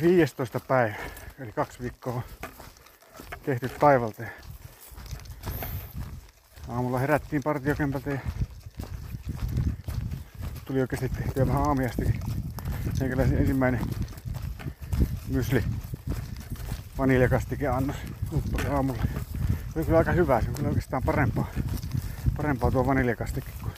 15. 0.00 0.60
päivä, 0.60 0.94
eli 1.38 1.52
kaksi 1.52 1.80
viikkoa 1.80 2.22
tehty 3.42 3.68
taivalteen. 3.68 4.30
Aamulla 6.68 6.98
herättiin 6.98 7.42
partiokämpältä 7.42 8.10
ja 8.10 8.18
tuli 10.64 10.80
oikeasti 10.80 11.08
tehtyä 11.08 11.46
vähän 11.46 11.62
aamiastikin. 11.62 12.20
Meikäläisen 13.00 13.38
ensimmäinen 13.38 13.80
mysli 15.28 15.64
vaniljakastike 16.98 17.68
annos 17.68 17.96
aamulla. 18.70 19.02
Oli 19.76 19.84
kyllä 19.84 19.98
aika 19.98 20.12
hyvä, 20.12 20.40
se 20.40 20.48
on 20.48 20.54
kyllä 20.54 20.68
oikeastaan 20.68 21.02
parempaa, 21.02 21.50
parempaa 22.36 22.70
tuo 22.70 22.86
vaniljakastike 22.86 23.50
kuin 23.62 23.72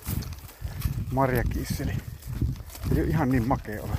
marjakisseli. 1.13 1.93
Ei 2.97 3.03
ole 3.03 3.09
ihan 3.09 3.29
niin 3.29 3.49
makea 3.49 3.83
olo. 3.83 3.97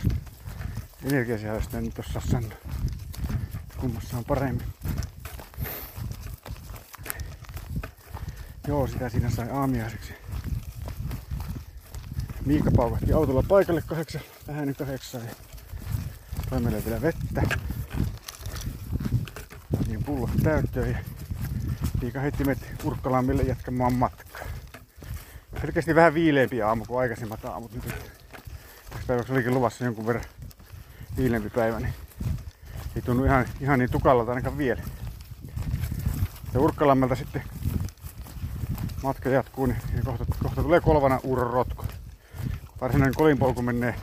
Energiasisällöstä 1.10 1.78
en 1.78 1.84
nyt 1.84 2.00
osaa 2.00 2.22
sanoa. 2.22 2.52
Kummassa 3.78 4.18
on 4.18 4.26
paremmin. 4.26 4.68
Joo, 8.68 8.88
sitä 8.88 9.10
siinä 9.10 9.30
sai 9.30 9.50
aamiaiseksi. 9.50 10.14
Miika 12.46 12.72
paukahti 12.72 13.14
autolla 13.14 13.44
paikalle 13.48 13.82
kahdeksan, 13.82 14.22
vähän 14.48 14.76
kahdeksan. 14.76 15.22
Ja 15.22 15.32
toi 16.50 16.60
meille 16.60 16.86
vielä 16.86 17.02
vettä. 17.02 17.42
Niin 19.88 20.04
pullot 20.04 20.32
täyttöön 20.44 20.90
ja 20.90 20.98
Miika 22.02 22.20
heitti 22.20 22.44
meidät 22.44 22.64
Urkkalammille 22.84 23.44
jatkamaan 23.44 23.94
matkaa. 23.94 24.46
Selkeästi 25.62 25.96
vähän 25.96 26.14
viileempi 26.14 26.62
aamu 26.62 26.86
kuin 26.86 27.00
aikaisemmat 27.00 27.46
aamut. 27.46 27.74
Nyt 27.74 27.84
täksi 28.90 29.08
päiväksi 29.08 29.34
olikin 29.34 29.54
luvassa 29.54 29.86
jonkun 29.86 30.08
verran 30.08 30.26
viileempi 31.20 31.50
päivä, 31.50 31.80
niin 31.80 31.94
ei 32.96 33.02
tunnu 33.02 33.26
ihan, 33.26 33.46
ihan 33.62 33.80
niin 33.80 33.92
tukallalta 33.92 34.32
ainakaan 34.32 34.58
vielä. 34.58 34.82
Ja 36.54 36.60
Urkkalammelta 36.60 37.16
sitten 37.16 37.44
matka 39.04 39.30
jatkuu, 39.30 39.66
niin 39.66 39.78
kohta, 40.06 40.26
kohta 40.44 40.64
tulee 40.64 40.82
kolvana 40.82 41.20
Uuron 41.24 41.54
rotko. 41.54 41.86
Varsinainen 42.82 43.16
kolinpolku 43.16 43.62
menee 43.62 43.96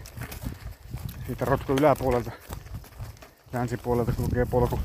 siitä 1.26 1.44
rotko 1.44 1.72
yläpuolelta, 1.72 2.30
länsipuolelta 3.52 4.12
kulkee 4.12 4.46
polku. 4.46 4.80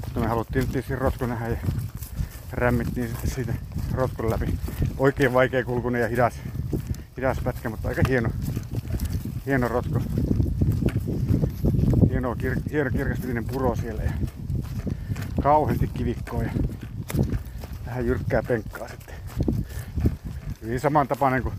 Mutta 0.00 0.20
me 0.20 0.26
haluttiin 0.26 0.68
tietysti 0.68 0.96
rotko 0.96 1.26
nähdä 1.26 1.48
ja 1.48 1.58
rämmittiin 2.52 3.08
sitten 3.08 3.30
siitä 3.30 3.54
rotkon 3.92 4.30
läpi. 4.30 4.58
Oikein 4.98 5.32
vaikea 5.32 5.64
kulkunen 5.64 6.00
ja 6.00 6.08
hidas, 6.08 6.34
hidas 7.16 7.38
pätkä, 7.44 7.70
mutta 7.70 7.88
aika 7.88 8.02
hieno, 8.08 8.30
hieno 9.46 9.68
rotko. 9.68 10.00
Hieno, 12.20 12.36
kir, 12.36 12.56
hieno 12.70 12.90
kirkasvillinen 12.90 13.44
puro 13.44 13.76
siellä 13.76 14.02
ja 14.02 14.12
kauheasti 15.42 15.86
kivikkoa 15.86 16.42
ja 16.42 16.50
vähän 17.86 18.06
jyrkkää 18.06 18.42
penkkaa 18.42 18.88
sitten. 18.88 19.14
Hyvin 20.62 20.80
samantapainen 20.80 21.42
kuin 21.42 21.54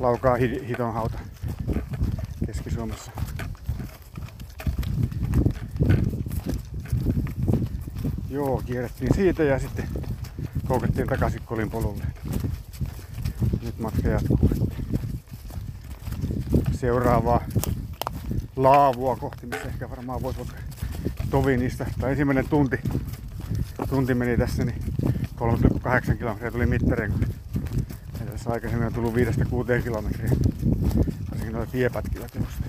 laukaa 0.00 0.36
hitonhauta 0.68 1.18
Keski-Suomessa. 2.46 3.12
Joo, 8.30 8.62
kierrettiin 8.66 9.14
siitä 9.14 9.44
ja 9.44 9.58
sitten 9.58 9.88
koukettiin 10.68 11.06
takaisin 11.08 11.42
kolin 11.44 11.70
polulle. 11.70 12.04
Nyt 13.62 13.78
matka 13.78 14.08
jatkuu. 14.08 14.50
Seuraavaa 16.72 17.44
laavua 18.56 19.16
kohti, 19.16 19.46
missä 19.46 19.68
ehkä 19.68 19.90
varmaan 19.90 20.22
voisi 20.22 20.38
vaikka 20.38 20.56
tovi 21.30 21.56
niistä. 21.56 21.86
Tai 22.00 22.10
ensimmäinen 22.10 22.48
tunti, 22.48 22.76
tunti 23.88 24.14
meni 24.14 24.36
tässä, 24.36 24.64
niin 24.64 24.82
3,8 25.36 26.16
kilometriä 26.16 26.50
tuli 26.50 26.66
mittareen, 26.66 27.12
kun 27.12 27.26
tässä 28.30 28.50
aikaisemmin 28.50 28.86
on 28.86 28.92
tullut 28.94 29.14
5-6 29.14 29.82
kilometriä. 29.82 30.30
Varsinkin 31.30 31.52
noita 31.52 31.72
tiepätkillä 31.72 32.26
teosta. 32.28 32.62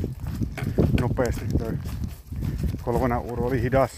Nopeasti 1.01 1.45
toi 1.57 1.77
kolmana 2.81 3.19
uuro 3.19 3.45
oli 3.45 3.61
hidas. 3.61 3.91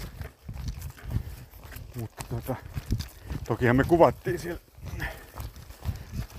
Mutta 1.99 2.23
tota, 2.29 2.55
tokihan 3.47 3.75
me 3.75 3.83
kuvattiin 3.83 4.39
siellä. 4.39 4.61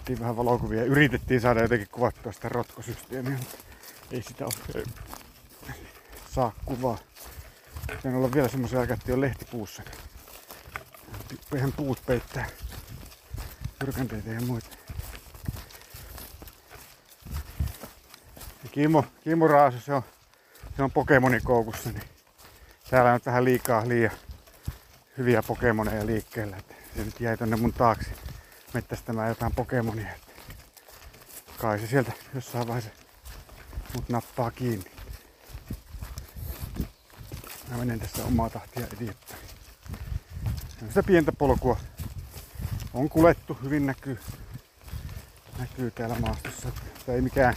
Otettiin 0.09 0.21
vähän 0.21 0.37
valokuvia 0.37 0.85
yritettiin 0.85 1.41
saada 1.41 1.61
jotenkin 1.63 1.89
kuvattua 1.93 2.33
sitä 2.33 2.49
rotkosysteemiä, 2.49 3.37
mutta 3.39 3.57
ei 4.11 4.23
sitä 4.23 4.45
ole, 4.45 4.85
saa 6.39 6.53
kuvaa. 6.65 6.99
Sen 8.03 8.15
olla 8.15 8.33
vielä 8.33 8.49
semmoisia 8.49 8.81
aikaa, 8.81 8.95
että 8.95 9.13
on 9.13 9.21
lehtipuussa. 9.21 9.83
Ihan 11.57 11.73
puut 11.73 12.03
peittää 12.07 12.47
jyrkänteitä 13.81 14.31
ja 14.31 14.41
muita. 14.41 14.69
Ja 18.63 18.69
Kimmo, 18.73 19.05
Kimmo 19.25 19.49
Raasu, 19.49 19.81
se 19.81 19.95
on, 19.95 20.03
se 20.77 20.83
on 20.83 20.91
Pokemonin 20.91 21.43
koukussa, 21.45 21.91
niin 21.91 22.09
täällä 22.91 23.13
on 23.13 23.21
vähän 23.27 23.45
liikaa 23.45 23.89
liian 23.89 24.13
hyviä 25.19 25.43
Pokemoneja 25.43 26.07
liikkeellä. 26.07 26.57
Että 26.57 26.75
se 26.97 27.05
nyt 27.05 27.21
jäi 27.21 27.37
tonne 27.37 27.57
mun 27.57 27.73
taakse 27.73 28.11
mettästämään 28.75 29.29
jotain 29.29 29.55
Pokemonia. 29.55 30.11
Että 30.13 30.33
kai 31.59 31.79
se 31.79 31.87
sieltä 31.87 32.13
jossain 32.35 32.69
vaiheessa 32.69 32.93
mut 33.95 34.09
nappaa 34.09 34.51
kiinni. 34.51 34.98
Mä 37.71 37.77
menen 37.77 38.01
tässä 38.01 38.25
omaa 38.25 38.51
tahtia 38.51 38.85
eteenpäin. 38.85 39.17
Sitä 40.89 41.03
pientä 41.03 41.33
polkua 41.33 41.77
on 42.95 43.09
kulettu, 43.09 43.59
hyvin 43.63 43.87
näkyy, 43.87 44.19
näkyy 45.59 45.91
täällä 45.91 46.17
maastossa. 46.21 46.69
Tämä 47.07 47.17
ei 47.17 47.23
mikään 47.23 47.55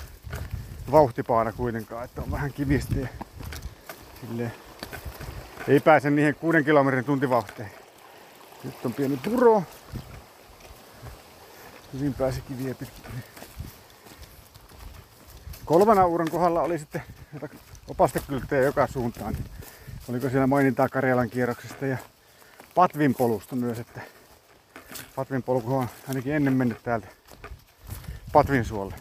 vauhtipaana 0.91 1.51
kuitenkaan, 1.51 2.05
että 2.05 2.21
on 2.21 2.31
vähän 2.31 2.53
kivistiä. 2.53 3.07
Silleen 4.21 4.53
ei 5.67 5.79
pääse 5.79 6.09
niihin 6.09 6.35
6 6.35 6.63
kilometrin 6.63 7.05
tuntivauhteen. 7.05 7.71
Nyt 8.63 8.85
on 8.85 8.93
pieni 8.93 9.17
puro. 9.17 9.63
Hyvin 11.93 12.13
pääsi 12.13 12.41
kiviä 12.41 12.75
pitkin. 12.75 13.23
Kolmana 15.65 16.05
uuron 16.05 16.31
kohdalla 16.31 16.61
oli 16.61 16.79
sitten 16.79 17.01
opastekylttejä 17.87 18.61
joka 18.61 18.87
suuntaan. 18.87 19.37
Oliko 20.09 20.29
siellä 20.29 20.47
mainintaa 20.47 20.89
Karjalan 20.89 21.29
kierroksesta 21.29 21.85
ja 21.85 21.97
Patvin 22.75 23.15
polusta 23.15 23.55
myös, 23.55 23.79
että 23.79 24.01
Patvin 25.15 25.43
polku 25.43 25.75
on 25.75 25.87
ainakin 26.07 26.33
ennen 26.33 26.53
mennyt 26.53 26.83
täältä 26.83 27.07
Patvin 28.33 28.65
suolle. 28.65 28.95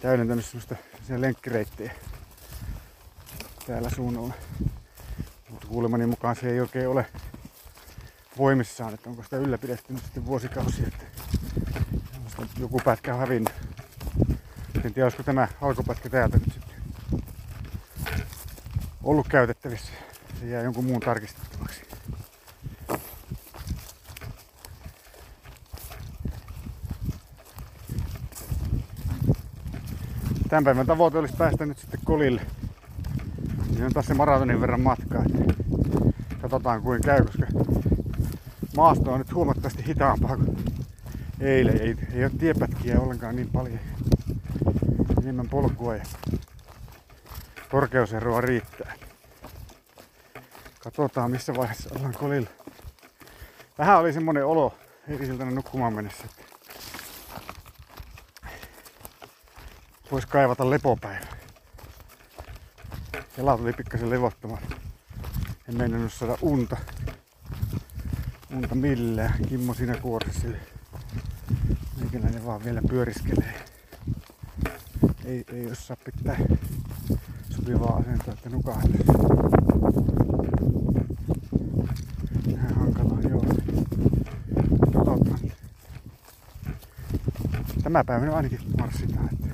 Täydentänyt 0.00 0.44
semmoista 0.44 0.76
lenkkireittejä 1.16 1.92
täällä 3.66 3.90
suunnalla. 3.90 4.34
Mutta 5.50 5.66
kuulemani 5.66 6.06
mukaan 6.06 6.36
se 6.36 6.50
ei 6.50 6.60
oikein 6.60 6.88
ole 6.88 7.06
voimissaan, 8.38 8.94
että 8.94 9.10
onko 9.10 9.22
sitä 9.22 9.36
ylläpidetty 9.36 9.92
nyt 9.92 10.02
sitten 10.02 10.26
vuosikausia, 10.26 10.86
että 10.86 11.04
joku 12.58 12.80
pätkä 12.84 13.14
on 13.14 13.20
hävinnyt. 13.20 13.54
En 14.84 14.94
tiedä, 14.94 15.04
olisiko 15.04 15.22
tämä 15.22 15.48
alkupätkä 15.60 16.08
täältä 16.08 16.36
nyt 16.36 16.52
sitten 16.52 16.63
ollut 19.04 19.28
käytettävissä. 19.28 19.92
Se 20.40 20.46
jää 20.46 20.62
jonkun 20.62 20.84
muun 20.84 21.00
tarkistettavaksi. 21.00 21.82
Tämän 30.48 30.64
päivän 30.64 30.86
tavoite 30.86 31.18
olisi 31.18 31.36
päästä 31.36 31.66
nyt 31.66 31.78
sitten 31.78 32.00
kolille. 32.04 32.42
Siinä 33.70 33.86
on 33.86 33.92
taas 33.92 34.06
se 34.06 34.14
maratonin 34.14 34.60
verran 34.60 34.80
matkaa. 34.80 35.24
Katsotaan 36.40 36.82
kuin 36.82 37.02
käy, 37.02 37.24
koska 37.24 37.46
maasto 38.76 39.12
on 39.12 39.18
nyt 39.18 39.34
huomattavasti 39.34 39.86
hitaampaa 39.86 40.36
kuin 40.36 40.56
eilen. 41.40 41.80
Ei, 41.80 41.96
ei 42.12 42.24
ole 42.24 42.32
tiepätkiä 42.38 43.00
ollenkaan 43.00 43.36
niin 43.36 43.50
paljon. 43.50 43.78
Enemmän 45.22 45.48
polkua 45.48 45.96
ja 45.96 46.04
korkeuseroa 47.74 48.40
riittää. 48.40 48.94
Katsotaan 50.78 51.30
missä 51.30 51.54
vaiheessa 51.54 51.90
ollaan 51.94 52.14
kolilla. 52.14 52.50
Vähän 53.78 53.98
oli 53.98 54.12
semmonen 54.12 54.46
olo 54.46 54.74
eilisiltana 55.08 55.50
nukkumaan 55.50 55.94
mennessä, 55.94 56.24
että 56.24 56.42
voisi 60.10 60.28
kaivata 60.28 60.70
lepopäivä. 60.70 61.26
Jalat 63.36 63.60
oli 63.60 63.72
pikkasen 63.72 64.10
levottomat. 64.10 64.60
En 65.68 65.76
mennyt 65.76 66.12
saada 66.12 66.38
unta. 66.42 66.76
Unta 68.56 68.74
millään. 68.74 69.34
Kimmo 69.48 69.74
siinä 69.74 69.94
kuoressa. 69.96 70.48
Meikäläinen 72.00 72.46
vaan 72.46 72.64
vielä 72.64 72.80
pyöriskelee. 72.88 73.64
ei, 75.24 75.44
ei 75.52 75.70
osaa 75.70 75.96
pitää 75.96 76.36
sopivaa 77.56 77.96
asentoa, 77.96 78.34
että 78.34 78.50
nukahde. 78.50 78.98
Vähän 82.52 82.74
hankalaa, 82.74 83.20
joo. 83.20 83.44
Tämä 87.82 88.04
päivä 88.04 88.24
nyt 88.24 88.34
ainakin 88.34 88.60
marssitaan, 88.78 89.28
että 89.32 89.46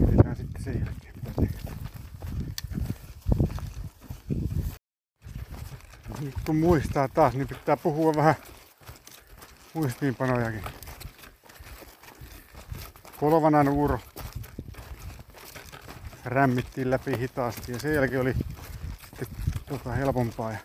mietitään 0.00 0.36
sitten 0.36 0.64
sen 0.64 0.74
jälkeen 0.74 1.14
mitä 1.16 1.30
tehdään. 1.40 1.76
Nyt 6.20 6.34
kun 6.46 6.56
muistaa 6.56 7.08
taas, 7.08 7.34
niin 7.34 7.48
pitää 7.48 7.76
puhua 7.76 8.14
vähän 8.14 8.34
muistiinpanojakin. 9.74 10.62
Kolvanan 13.20 13.68
uuro 13.68 13.98
rämmittiin 16.26 16.90
läpi 16.90 17.18
hitaasti 17.18 17.72
ja 17.72 17.78
sen 17.78 17.94
jälkeen 17.94 18.20
oli 18.20 18.34
sitten 19.18 19.28
tota 19.68 19.92
helpompaa. 19.92 20.52
Ja, 20.52 20.58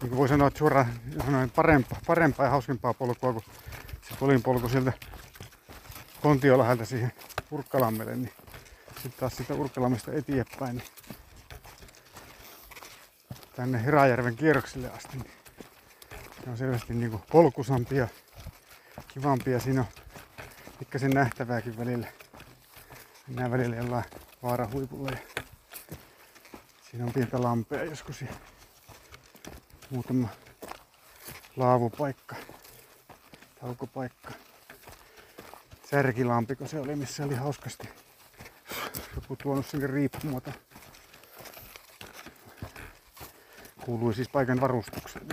niin 0.00 0.08
kuin 0.08 0.16
voi 0.16 0.28
sanoa, 0.28 0.48
että 0.48 0.58
suoraan 0.58 0.92
sanoen 1.26 1.50
parempaa, 1.50 2.00
parempaa 2.06 2.46
ja 2.46 2.50
hauskempaa 2.50 2.94
polkua 2.94 3.32
kuin 3.32 3.44
se 4.08 4.14
polin 4.20 4.42
polku 4.42 4.68
sieltä 4.68 4.92
Kontiolahelta 6.22 6.84
siihen 6.84 7.12
Urkkalammelle, 7.50 8.16
niin 8.16 8.32
sitten 8.94 9.20
taas 9.20 9.36
sitä 9.36 9.54
Urkkalammesta 9.54 10.12
eteenpäin, 10.12 10.76
niin 10.76 10.88
tänne 13.56 13.84
Hirajärven 13.84 14.36
kierroksille 14.36 14.90
asti, 14.90 15.18
niin 15.18 15.30
se 16.44 16.50
on 16.50 16.56
selvästi 16.56 16.94
niin 16.94 17.10
kuin 17.10 17.22
polkusampia, 17.32 18.08
kivampia. 19.08 19.60
Siinä 19.60 19.80
on 19.80 19.86
pikkasen 20.78 21.10
nähtävääkin 21.10 21.78
välillä. 21.78 22.06
Mennään 23.28 23.50
välillä 23.50 23.76
jollain 23.76 24.04
vaarahuipulla 24.42 25.10
ja 25.10 25.42
siinä 26.90 27.04
on 27.04 27.12
pientä 27.12 27.42
lampea 27.42 27.84
joskus 27.84 28.22
ja 28.22 28.28
muutama 29.90 30.28
laavupaikka, 31.56 32.36
taukopaikka. 33.60 34.30
Särkilampiko 35.90 36.66
se 36.66 36.80
oli, 36.80 36.96
missä 36.96 37.24
oli 37.24 37.34
hauskasti 37.34 37.88
joku 39.14 39.36
tuonut 39.36 39.66
sinne 39.66 39.86
riippumaton. 39.86 40.54
Kuului 43.84 44.14
siis 44.14 44.28
paikan 44.28 44.60
varustukseen. 44.60 45.26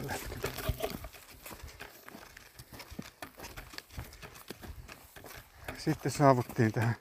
Sitten 5.77 6.11
saavuttiin 6.11 6.71
tähän 6.71 6.95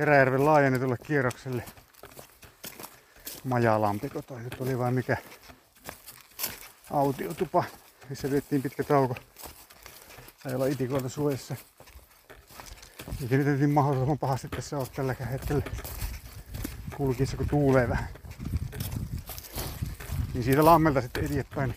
Eräjärven 0.00 0.44
laajennetulle 0.44 0.96
kierrokselle. 1.06 1.64
Majalampiko 3.44 4.22
toi 4.22 4.42
nyt 4.42 4.56
oli 4.60 4.78
vai 4.78 4.92
mikä 4.92 5.16
autiotupa, 6.90 7.64
missä 8.08 8.30
viettiin 8.30 8.62
pitkä 8.62 8.84
tauko. 8.84 9.16
Tai 10.42 10.54
olla 10.54 10.66
itikoilta 10.66 11.08
suojassa. 11.08 11.56
Eikä 13.22 13.36
nyt 13.36 13.44
tietysti 13.44 13.66
mahdollisimman 13.66 14.18
pahasti 14.18 14.48
tässä 14.48 14.78
ole 14.78 14.86
tällä 14.96 15.14
hetkellä 15.30 15.62
kulkiessa, 16.96 17.36
kun 17.36 17.48
tuulee 17.48 17.88
vähän. 17.88 18.08
Niin 20.34 20.44
siitä 20.44 20.64
lammelta 20.64 21.00
sitten 21.00 21.24
eteenpäin. 21.24 21.76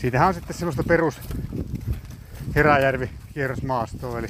Siitähän 0.00 0.28
on 0.28 0.34
sitten 0.34 0.56
semmoista 0.56 0.82
perus 0.82 1.20
Heräjärvi 2.54 3.10
kierrosmaastoa, 3.34 4.18
eli 4.18 4.28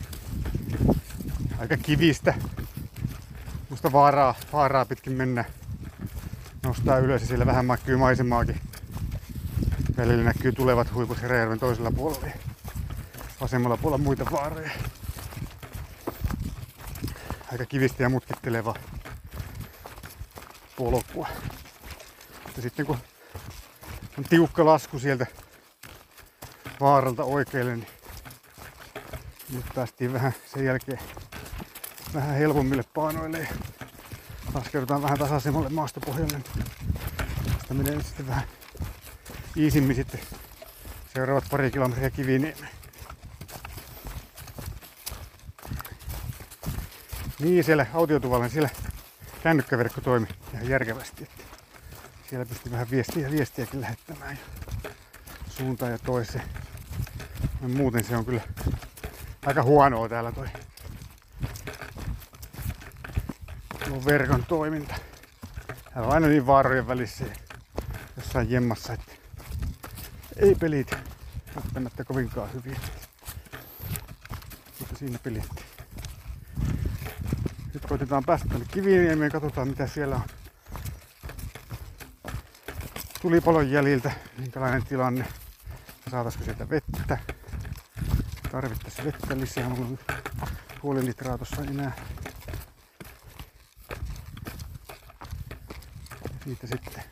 aika 1.59 1.77
kivistä. 1.77 2.35
Musta 3.71 3.93
vaaraa, 3.93 4.35
vaaraa 4.53 4.85
pitkin 4.85 5.13
mennä. 5.13 5.45
Nostaa 6.63 6.99
ylös 6.99 7.21
ja 7.23 7.29
siellä 7.29 7.47
vähän 7.47 7.67
näkyy 7.67 7.97
maisemaakin. 7.97 8.61
Välillä 9.97 10.25
näkyy 10.25 10.53
tulevat 10.53 10.95
huiput 10.95 11.23
Heräjärven 11.23 11.59
toisella 11.59 11.91
puolella 11.91 12.27
vasemmalla 13.41 13.77
puolella 13.77 14.05
muita 14.05 14.25
vaaroja. 14.33 14.71
Aika 17.53 17.65
kivistä 17.65 18.03
ja 18.03 18.09
mutkitteleva 18.09 18.75
polkua. 20.77 21.29
Ja 22.57 22.63
sitten 22.63 22.87
kun 22.87 22.99
on 24.19 24.25
tiukka 24.25 24.65
lasku 24.65 24.99
sieltä 24.99 25.27
vaaralta 26.81 27.25
oikealle, 27.25 27.77
niin 27.77 27.89
nyt 29.53 29.65
päästiin 29.75 30.13
vähän 30.13 30.35
sen 30.47 30.65
jälkeen 30.65 30.99
vähän 32.15 32.35
helpommille 32.35 32.85
painoille 32.95 33.39
ja 33.39 33.49
laskeudutaan 34.55 35.03
vähän 35.03 35.19
tasaisemmalle 35.19 35.69
maastopohjalle. 35.69 36.41
Tästä 37.59 37.75
menee 37.75 38.03
sitten 38.03 38.27
vähän 38.27 38.45
iisimmin 39.57 39.97
sitten 39.97 40.21
seuraavat 41.15 41.45
pari 41.51 41.71
kilometriä 41.71 42.11
Kiviniemeen. 42.11 42.77
Niin 47.39 47.65
siellä 47.65 47.87
autiotuvalla, 47.95 48.45
niin 48.45 48.53
siellä 48.53 48.69
kännykkäverkko 49.43 50.01
toimi 50.01 50.27
ihan 50.55 50.69
järkevästi. 50.69 51.23
Että 51.23 51.43
siellä 52.29 52.47
pystyi 52.47 52.73
vähän 52.73 52.91
viestiä, 52.91 53.31
viestiäkin 53.31 53.81
lähettämään 53.81 54.39
ja 54.85 54.91
suuntaan 55.49 55.93
ja 55.93 55.99
toiseen. 55.99 56.45
Ja 57.63 57.69
muuten 57.69 58.05
se 58.05 58.17
on 58.17 58.25
kyllä 58.25 58.41
aika 59.47 59.63
huonoa 59.63 60.09
täällä 60.09 60.33
toi 60.33 60.49
tuo 63.86 63.86
verkon 64.05 64.45
toiminta. 64.45 64.95
Täällä 65.67 66.09
on 66.09 66.15
aina 66.15 66.27
niin 66.27 66.47
vaarojen 66.47 66.89
välissä 66.89 67.25
jossain 68.17 68.51
jemmassa, 68.51 68.93
että 68.93 69.13
ei 70.37 70.55
pelit 70.55 70.97
välttämättä 71.57 72.05
kovinkaan 72.05 72.53
hyviä. 72.53 72.81
Mutta 74.79 74.97
siinä 74.97 75.19
pelittiin. 75.19 75.67
Nyt 77.75 77.87
koitetaan 77.87 78.25
päästä 78.25 78.49
tänne 78.49 78.67
Kiviniemeen, 78.71 79.33
katsotaan 79.33 79.69
mitä 79.69 79.87
siellä 79.87 80.17
on. 80.17 80.23
Tulipalon 83.23 83.71
jäljiltä, 83.71 84.11
minkälainen 84.39 84.85
tilanne. 84.85 85.27
Saataisiko 86.11 86.45
sieltä 86.45 86.71
vettä. 86.71 87.19
Tarvittaisiin 88.53 89.05
vettä 89.05 89.37
lisää, 89.37 89.69
mulla 89.69 89.87
on 89.87 89.99
puoli 90.81 91.07
litraa 91.07 91.39
tuossa 91.39 91.63
enää. 91.63 91.93
Siitä 96.47 96.67
sitten 96.67 97.03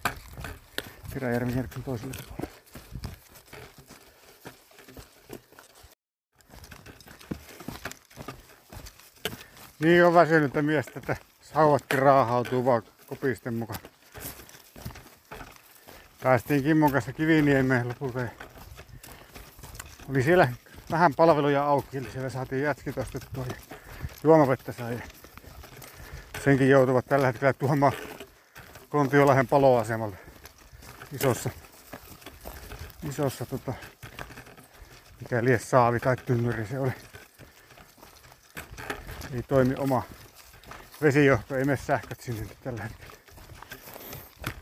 Kiräjärven 1.13 1.57
järksen 1.57 1.83
toiselle 1.83 2.15
puolelle. 2.29 2.59
Niin 9.79 10.05
on 10.05 10.15
väsynyttä 10.15 10.63
miestä, 10.63 10.93
että 10.97 11.17
sauvatkin 11.43 11.99
raahautuu 11.99 12.65
vaan 12.65 12.83
kopisten 13.07 13.55
mukaan. 13.55 13.81
Päästiin 16.23 16.63
Kimmon 16.63 16.93
kanssa 16.93 17.13
Kiviniemeen 17.13 17.89
lopulta. 17.89 18.21
Oli 20.11 20.23
siellä 20.23 20.49
vähän 20.91 21.15
palveluja 21.15 21.65
auki, 21.65 21.99
eli 21.99 22.11
siellä 22.11 22.31
saatiin 22.31 22.63
jätskit 22.63 22.99
ostettua 22.99 23.45
ja 23.49 23.77
juomavettä 24.25 24.73
sai. 24.73 25.03
Senkin 26.45 26.71
joutuvat 26.71 27.07
tällä 27.07 27.27
hetkellä 27.27 27.53
tuomaan 27.53 27.93
Kontiolahden 28.95 29.47
paloasemalta 29.47 30.17
isossa, 31.13 31.51
isossa 33.09 33.47
tota, 33.47 33.73
mikä 35.21 35.45
lie 35.45 35.59
saavi 35.59 36.01
tai 36.01 36.17
tynnyri 36.17 36.67
se 36.67 36.79
oli. 36.79 36.93
Ei 39.35 39.43
toimi 39.43 39.75
oma 39.79 40.03
vesijohto, 41.03 41.57
ei 41.57 41.65
mene 41.65 41.77
sähköt 41.77 42.21
sinne 42.21 42.47
tällä 42.65 42.83
hetkellä. 42.83 43.17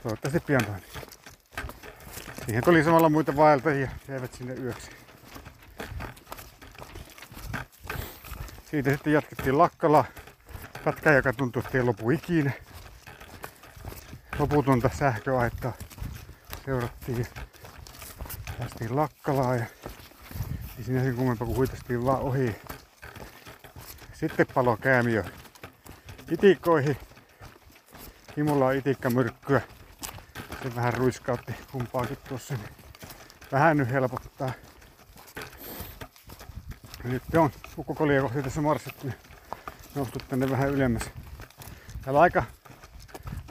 Toivottavasti 0.03 0.41
pian 0.41 0.65
toimii. 0.65 0.91
Siihen 2.45 2.65
tuli 2.65 2.85
samalla 2.85 3.09
muita 3.09 3.37
vaeltajia, 3.37 3.91
jäivät 4.09 4.35
sinne 4.35 4.55
yöksi. 4.55 4.91
Siitä 8.71 8.91
sitten 8.91 9.12
jatkettiin 9.12 9.59
Lakkala 9.59 10.05
pätkä, 10.85 11.12
joka 11.12 11.33
tuntui, 11.33 11.62
että 11.67 11.79
ei 11.79 11.85
lopu 11.85 12.11
ikinä. 12.11 12.53
Loputonta 14.39 14.91
sähköaittaa 14.99 15.73
seurattiin. 16.65 17.27
Päästiin 18.59 18.97
Lakkalaan 18.97 19.59
ja 19.59 19.67
ei 20.79 20.85
siinä 20.85 21.03
sen 21.03 21.17
kummempaa 21.17 21.47
kuin 21.47 21.57
huitastiin 21.57 22.05
vaan 22.05 22.21
ohi. 22.21 22.57
Sitten 24.12 24.47
palo 24.55 24.77
käämiö 24.77 25.25
itikkoihin. 26.31 26.97
Himulla 28.37 28.67
on 28.67 28.75
itikkamyrkkyä. 28.75 29.61
Se 30.62 30.77
vähän 30.77 30.95
ruiskautti 30.95 31.55
kumpaakin 31.73 32.19
tuossa. 32.29 32.55
Niin 32.55 32.69
vähän 33.53 33.77
nyt 33.77 33.91
helpottaa. 33.91 34.53
Nyt 37.05 37.23
on 37.37 37.51
ukkokolia 37.79 38.23
kohti 38.23 38.43
tässä 38.43 38.61
marssittu 38.61 39.07
ja 39.07 39.12
noustu 39.95 40.19
tänne 40.29 40.51
vähän 40.51 40.71
ylemmäs. 40.71 41.11
Täällä 42.03 42.21
aika 42.21 42.45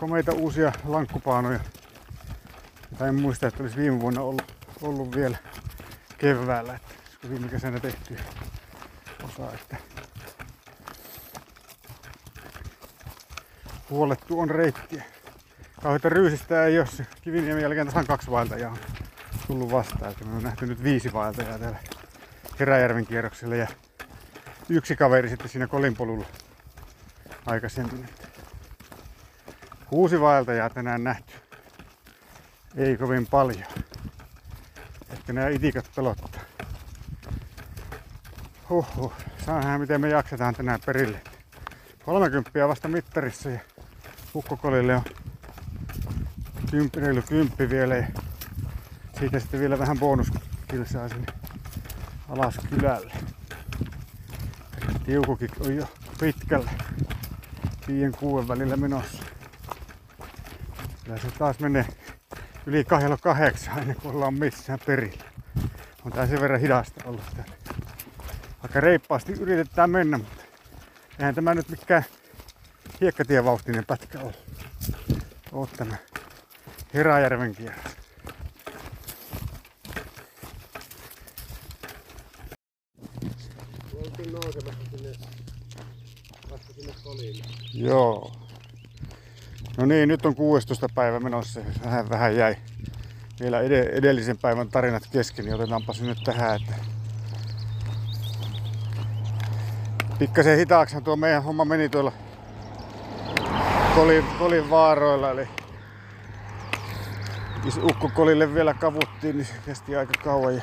komeita 0.01 0.31
uusia 0.31 0.71
lankkupaanoja. 0.83 1.59
Tai 2.97 3.09
en 3.09 3.15
muista, 3.15 3.47
että 3.47 3.63
olisi 3.63 3.77
viime 3.77 3.99
vuonna 3.99 4.21
ollut, 4.21 4.55
ollut 4.81 5.15
vielä 5.15 5.37
keväällä, 6.17 6.73
että 6.73 6.93
olisiko 7.03 7.29
viime 7.29 7.47
kesänä 7.47 7.79
tehty 7.79 8.17
osa, 9.23 9.53
että 9.53 9.77
huolettu 13.89 14.39
on 14.39 14.49
reittiä. 14.49 15.03
Kauheita 15.81 16.09
ryysistä 16.09 16.65
ei 16.65 16.79
ole. 16.79 16.87
Kiviniemen 17.21 17.61
jälkeen 17.61 17.97
on 17.97 18.07
kaksi 18.07 18.31
vaeltajaa 18.31 18.77
tullut 19.47 19.71
vastaan. 19.71 20.11
Että 20.11 20.25
me 20.25 20.35
on 20.35 20.43
nähty 20.43 20.65
nyt 20.65 20.83
viisi 20.83 21.13
vaeltajaa 21.13 21.59
täällä 21.59 21.79
Heräjärven 22.59 23.07
kierroksella 23.07 23.55
ja 23.55 23.67
yksi 24.69 24.95
kaveri 24.95 25.29
sitten 25.29 25.49
siinä 25.49 25.67
kolinpolulla 25.67 26.25
aikaisemmin. 27.45 28.05
Kuusi 28.05 28.30
vaeltajaa 30.21 30.69
tänään 30.69 31.03
nähty. 31.03 31.33
Ei 32.75 32.97
kovin 32.97 33.27
paljon. 33.27 33.67
Ehkä 35.09 35.33
nämä 35.33 35.47
itikat 35.47 35.91
pelottaa. 35.95 36.41
Huhhuh. 38.69 39.13
Saa 39.45 39.77
miten 39.77 40.01
me 40.01 40.09
jaksetaan 40.09 40.55
tänään 40.55 40.79
perille. 40.85 41.21
30 42.05 42.67
vasta 42.67 42.87
mittarissa 42.87 43.49
ja 43.49 43.59
ukkokolille 44.35 44.95
on 44.95 45.03
kymppi, 46.71 46.99
reilu 46.99 47.21
kymppi 47.21 47.69
vielä 47.69 47.95
ja 47.95 48.07
siitä 49.19 49.39
sitten 49.39 49.59
vielä 49.59 49.79
vähän 49.79 49.99
bonuskilsaa 49.99 51.09
sinne 51.09 51.27
alas 52.29 52.59
kylälle. 52.69 53.13
Tiukukin 55.05 55.49
on 55.59 55.75
jo. 55.75 55.87
Viien 57.87 58.11
kuuden 58.11 58.47
välillä 58.47 58.77
menossa. 58.77 59.30
Kyllä 61.11 61.23
se 61.23 61.39
taas 61.39 61.59
menee 61.59 61.85
yli 62.65 62.83
kahdella 62.83 63.17
kahdeksan 63.17 63.79
ennen 63.79 63.95
kuin 63.95 64.15
ollaan 64.15 64.33
missään 64.33 64.79
perillä. 64.85 65.23
On 66.05 66.11
tää 66.11 66.27
sen 66.27 66.41
verran 66.41 66.59
hidasta 66.59 67.01
ollut 67.05 67.23
täällä. 67.35 67.53
Vaikka 68.63 68.81
reippaasti 68.81 69.31
yritetään 69.31 69.89
mennä, 69.89 70.17
mutta 70.17 70.43
eihän 71.19 71.35
tämä 71.35 71.53
nyt 71.53 71.69
mikään 71.69 72.05
hiekkatievauhtinen 73.01 73.85
pätkä 73.85 74.19
ole. 74.19 74.33
Oot 75.51 75.73
tämä 75.77 75.95
Heräjärven 76.93 77.55
kierros. 77.55 77.93
Oltiin 83.93 84.31
nousemassa 84.31 84.97
sinne, 84.97 85.11
vasta 86.51 86.73
sinne 86.73 86.93
kolille. 87.03 87.43
Joo. 87.73 88.50
No 89.77 89.85
niin, 89.85 90.09
nyt 90.09 90.25
on 90.25 90.35
16. 90.35 90.87
päivä 90.95 91.19
menossa. 91.19 91.61
Vähän, 91.85 92.09
vähän 92.09 92.35
jäi 92.35 92.55
vielä 93.39 93.61
ed- 93.61 93.97
edellisen 93.97 94.37
päivän 94.37 94.69
tarinat 94.69 95.03
kesken, 95.11 95.45
niin 95.45 95.55
otetaanpa 95.55 95.93
nyt 96.01 96.23
tähän, 96.23 96.55
että 96.55 96.75
pikkasen 100.19 100.57
hitaaksi 100.57 101.01
tuo 101.01 101.15
meidän 101.15 101.43
homma 101.43 101.65
meni 101.65 101.89
tuolla 101.89 102.11
kolin, 103.95 104.25
kolin 104.39 104.69
vaaroilla, 104.69 105.31
eli 105.31 105.47
jos 107.65 107.77
ukkokolille 107.77 108.53
vielä 108.53 108.73
kavuttiin, 108.73 109.37
niin 109.37 109.45
se 109.45 109.53
kesti 109.65 109.95
aika 109.95 110.13
kauan. 110.23 110.55
Ja 110.55 110.61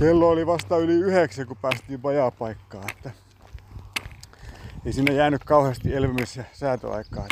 kello 0.00 0.28
oli 0.28 0.46
vasta 0.46 0.78
yli 0.78 0.92
yhdeksän, 0.92 1.46
kun 1.46 1.56
päästiin 1.56 2.00
paikkaan. 2.38 2.90
Että 2.90 3.10
ei 4.86 4.92
sinne 4.92 5.14
jäänyt 5.14 5.44
kauheasti 5.44 5.94
elvymis- 5.94 6.36
ja 6.36 6.44
säätöaikaa. 6.52 7.26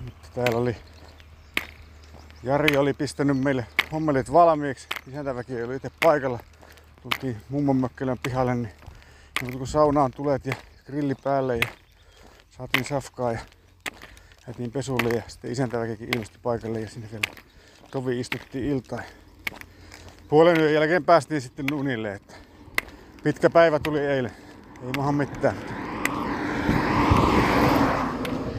Mutta 0.00 0.28
täällä 0.34 0.58
oli 0.58 0.76
Jari 2.42 2.76
oli 2.76 2.94
pistänyt 2.94 3.38
meille 3.38 3.66
hommelit 3.92 4.32
valmiiksi. 4.32 4.88
Isäntäväki 5.08 5.62
ollut 5.62 5.76
itse 5.76 5.90
paikalla. 6.00 6.38
Tultiin 7.02 7.36
mummon 7.48 7.76
mökkilön 7.76 8.18
pihalle, 8.22 8.54
niin 8.54 8.72
kun 9.58 9.66
saunaan 9.66 10.10
tulet 10.10 10.46
ja 10.46 10.54
grilli 10.86 11.14
päälle 11.24 11.56
ja 11.56 11.68
saatiin 12.50 12.84
safkaa 12.84 13.32
ja 13.32 13.38
jätiin 14.48 14.72
pesulle 14.72 15.08
ja 15.08 15.22
sitten 15.26 15.52
isäntäväkikin 15.52 16.08
ilmestyi 16.14 16.40
paikalle 16.42 16.80
ja 16.80 16.88
sinne 16.88 17.08
vielä 17.10 17.36
tovi 17.90 18.20
istuttiin 18.20 18.64
iltaan. 18.64 19.04
Puolen 20.28 20.60
yön 20.60 20.74
jälkeen 20.74 21.04
päästiin 21.04 21.40
sitten 21.40 21.74
unille, 21.74 22.14
että 22.14 22.34
pitkä 23.22 23.50
päivä 23.50 23.78
tuli 23.78 24.00
eilen. 24.00 24.47
Ei 24.82 24.92
maha 24.96 25.12
mitään. 25.12 25.56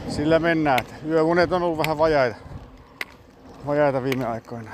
Sillä 0.08 0.38
mennään. 0.38 0.86
Yöunet 1.08 1.52
on 1.52 1.62
ollut 1.62 1.78
vähän 1.78 1.98
vajaita. 1.98 2.36
Vajaita 3.66 4.02
viime 4.02 4.26
aikoina. 4.26 4.70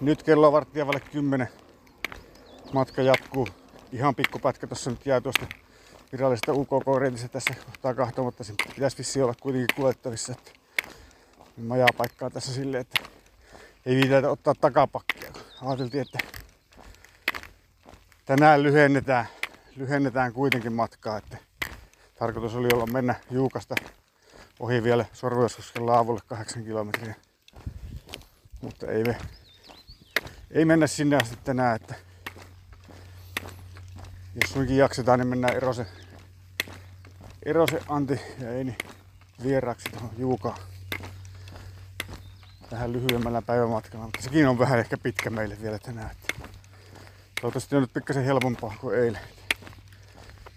Nyt 0.00 0.22
kello 0.22 0.46
on 0.46 0.52
varttia 0.52 0.86
vaille 0.86 1.00
kymmenen. 1.12 1.48
Matka 2.72 3.02
jatkuu. 3.02 3.48
Ihan 3.92 4.14
pikkupätkä 4.14 4.66
tuossa 4.66 4.90
nyt 4.90 5.06
jää 5.06 5.20
tuosta 5.20 5.46
virallisesta 6.12 6.52
UKK-reitistä 6.52 7.28
tässä 7.28 7.54
kohtaa 7.66 7.94
kahtomatta. 7.94 8.44
Sen 8.44 8.56
pitäisi 8.74 8.98
vissiin 8.98 9.24
olla 9.24 9.34
kuitenkin 9.40 9.76
kuljettavissa. 9.76 10.32
Että 10.32 10.50
majaa 11.62 11.88
paikkaa 11.96 12.30
tässä 12.30 12.54
silleen, 12.54 12.80
että 12.80 13.00
ei 13.86 13.96
viitetä 13.96 14.30
ottaa 14.30 14.54
takapakkia. 14.60 15.32
Ajateltiin, 15.62 16.02
että 16.02 16.18
tänään 18.26 18.62
lyhennetään, 18.62 19.26
lyhennetään 19.76 20.32
kuitenkin 20.32 20.72
matkaa. 20.72 21.18
Että 21.18 21.38
tarkoitus 22.18 22.54
oli 22.54 22.68
olla 22.74 22.86
mennä 22.86 23.14
Juukasta 23.30 23.74
ohi 24.60 24.82
vielä 24.82 25.04
Sorvioskosken 25.12 25.86
laavulle 25.86 26.20
8 26.26 26.64
kilometriä. 26.64 27.14
Mutta 28.60 28.86
ei 28.86 29.04
me 29.04 29.16
ei 30.50 30.64
mennä 30.64 30.86
sinne 30.86 31.16
asti 31.16 31.38
tänään, 31.44 31.76
että 31.76 31.94
jos 34.34 34.52
suinkin 34.52 34.76
jaksetaan, 34.76 35.18
niin 35.18 35.28
mennään 35.28 35.56
Erose, 35.56 35.86
Erose 37.42 37.80
Antti 37.88 38.20
ja 38.40 38.52
Eini 38.52 38.78
vieraaksi 39.42 39.90
tuohon 39.90 40.10
Juukaan 40.18 40.58
vähän 42.70 42.92
lyhyemmällä 42.92 43.42
päivämatkalla, 43.42 44.04
mutta 44.04 44.22
sekin 44.22 44.48
on 44.48 44.58
vähän 44.58 44.78
ehkä 44.78 44.96
pitkä 44.98 45.30
meille 45.30 45.56
vielä 45.62 45.78
tänään. 45.78 46.10
Että 46.10 46.48
toivottavasti 47.40 47.76
on 47.76 47.82
nyt 47.82 47.92
pikkasen 47.92 48.24
helpompaa 48.24 48.76
kuin 48.80 48.98
eilen. 48.98 49.20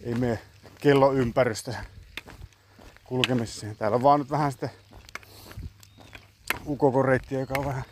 Ei 0.01 0.15
mene 0.15 0.39
kello 0.81 1.13
ympärystä 1.13 1.85
kulkemisessa. 3.03 3.67
Täällä 3.77 3.95
on 3.95 4.03
vaan 4.03 4.19
nyt 4.19 4.31
vähän 4.31 4.51
sitten 4.51 4.71
ukokoreittiä, 6.65 7.39
joka 7.39 7.53
on 7.57 7.65
vähän 7.65 7.83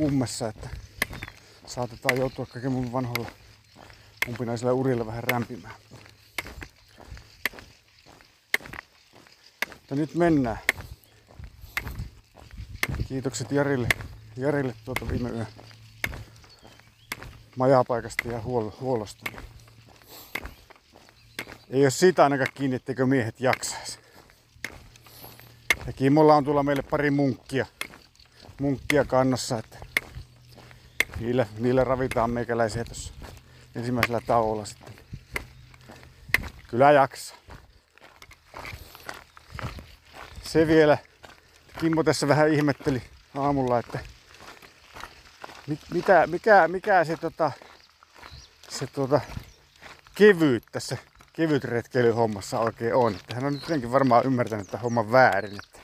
ummessa, 0.00 0.48
että 0.48 0.68
saatetaan 1.66 2.18
joutua 2.18 2.46
kaiken 2.46 2.72
mun 2.72 2.92
vanhoilla 2.92 3.30
umpinaisilla 4.28 4.72
urilla 4.72 5.06
vähän 5.06 5.24
rämpimään. 5.24 5.74
Mutta 9.68 9.94
nyt 9.94 10.14
mennään. 10.14 10.58
Kiitokset 13.08 13.52
Jarille, 13.52 13.88
Jarille 14.36 14.74
tuota 14.84 15.08
viime 15.08 15.30
yön 15.30 15.46
majapaikasta 17.56 18.28
ja 18.28 18.38
huol- 18.38 18.80
huollosta. 18.80 19.30
Ei 21.70 21.82
ole 21.82 21.90
siitä 21.90 22.24
ainakaan 22.24 22.52
kiinni, 22.54 22.76
etteikö 22.76 23.06
miehet 23.06 23.40
jaksaisi. 23.40 23.98
Ja 25.86 25.92
Kimolla 25.92 26.34
on 26.34 26.44
tulla 26.44 26.62
meille 26.62 26.82
pari 26.82 27.10
munkkia, 27.10 27.66
munkkia 28.60 29.04
kannassa, 29.04 29.58
että 29.58 29.78
niillä, 31.20 31.46
niillä 31.58 31.84
ravitaan 31.84 32.30
meikäläisiä 32.30 32.84
tuossa 32.84 33.12
ensimmäisellä 33.74 34.20
tauolla 34.26 34.64
sitten. 34.64 34.94
Kyllä 36.68 36.92
jaksaa. 36.92 37.36
Se 40.42 40.66
vielä, 40.66 40.98
Kimmo 41.80 42.04
tässä 42.04 42.28
vähän 42.28 42.52
ihmetteli 42.52 43.02
aamulla, 43.34 43.78
että 43.78 43.98
mit, 45.66 45.80
mitä, 45.92 46.26
mikä, 46.26 46.68
mikä 46.68 47.04
se, 47.04 47.16
tota, 47.16 47.52
se 48.68 48.86
tota, 48.86 49.20
kevyt 50.14 50.64
tässä 50.72 50.96
kevyt 51.36 51.64
retkeilyhommassa 51.64 52.58
oikein 52.58 52.94
on. 52.94 53.14
Että 53.14 53.34
hän 53.34 53.44
on 53.44 53.52
nyt 53.52 53.62
jotenkin 53.62 53.92
varmaan 53.92 54.26
ymmärtänyt 54.26 54.66
tämän 54.66 54.82
homman 54.82 55.12
väärin. 55.12 55.58
Että 55.64 55.78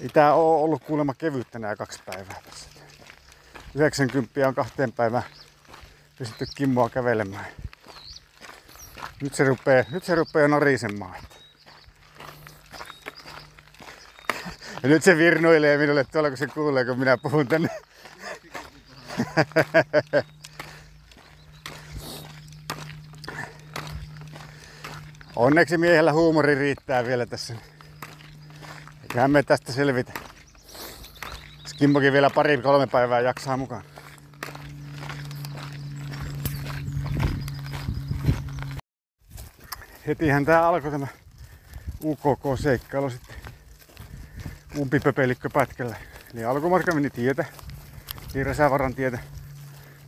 ei 0.00 0.08
tää 0.08 0.34
oo 0.34 0.64
ollut 0.64 0.84
kuulemma 0.84 1.14
kevyttä 1.14 1.58
nämä 1.58 1.76
kaksi 1.76 2.02
päivää 2.06 2.40
tässä. 2.44 2.68
90 3.74 4.48
on 4.48 4.54
kahteen 4.54 4.92
päivään 4.92 5.22
pistetty 6.18 6.46
Kimmoa 6.54 6.90
kävelemään. 6.90 7.46
Nyt 9.22 9.34
se 9.34 9.44
rupee, 9.44 9.86
nyt 9.90 10.04
se 10.04 10.14
rupee 10.14 10.48
norisemaan. 10.48 11.16
Ja 14.82 14.88
nyt 14.88 15.02
se 15.02 15.16
virnuilee 15.16 15.78
minulle 15.78 16.04
tuolla, 16.04 16.28
kun 16.28 16.38
se 16.38 16.46
kuulee, 16.46 16.84
kun 16.84 16.98
minä 16.98 17.16
puhun 17.16 17.48
tänne. 17.48 17.68
Onneksi 25.36 25.78
miehellä 25.78 26.12
huumori 26.12 26.54
riittää 26.54 27.04
vielä 27.04 27.26
tässä. 27.26 27.54
Eiköhän 29.02 29.30
me 29.30 29.42
tästä 29.42 29.72
selvitä. 29.72 30.12
Skimmokin 31.66 32.12
vielä 32.12 32.30
pari 32.30 32.58
kolme 32.58 32.86
päivää 32.86 33.20
jaksaa 33.20 33.56
mukaan. 33.56 33.82
Hetihän 40.06 40.44
tää 40.44 40.66
alkoi 40.66 40.90
tämä 40.90 41.06
UKK-seikkailu 42.04 43.10
sitten 43.10 43.36
umpipöpelikkö 44.78 45.48
pätkällä. 45.52 45.96
Eli 46.34 46.44
alkumatka 46.44 46.94
meni 46.94 47.10
tietä, 47.10 47.44
Liiräsävaran 48.34 48.94
tietä. 48.94 49.18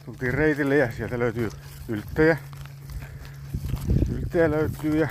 Tultiin 0.05 0.35
reitille 0.35 0.77
ja 0.77 0.93
sieltä 0.93 1.19
löytyy 1.19 1.51
ylttejä. 1.89 2.37
Ylttejä 4.13 4.51
löytyy 4.51 4.99
ja 4.99 5.09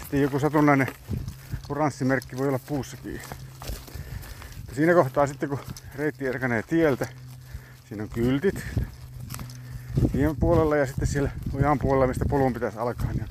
sitten 0.00 0.22
joku 0.22 0.38
satunnainen 0.38 0.88
oranssimerkki 1.68 2.38
voi 2.38 2.48
olla 2.48 2.60
puussakin. 2.66 3.20
Siinä 4.72 4.94
kohtaa 4.94 5.26
sitten 5.26 5.48
kun 5.48 5.58
reitti 5.94 6.26
erkanee 6.26 6.62
tieltä, 6.62 7.06
siinä 7.88 8.02
on 8.02 8.08
kyltit 8.08 8.64
tien 10.12 10.36
puolella 10.36 10.76
ja 10.76 10.86
sitten 10.86 11.06
siellä 11.06 11.30
ojaan 11.54 11.78
puolella, 11.78 12.06
mistä 12.06 12.24
polun 12.28 12.52
pitäisi 12.52 12.78
alkaa, 12.78 13.12
niin 13.12 13.28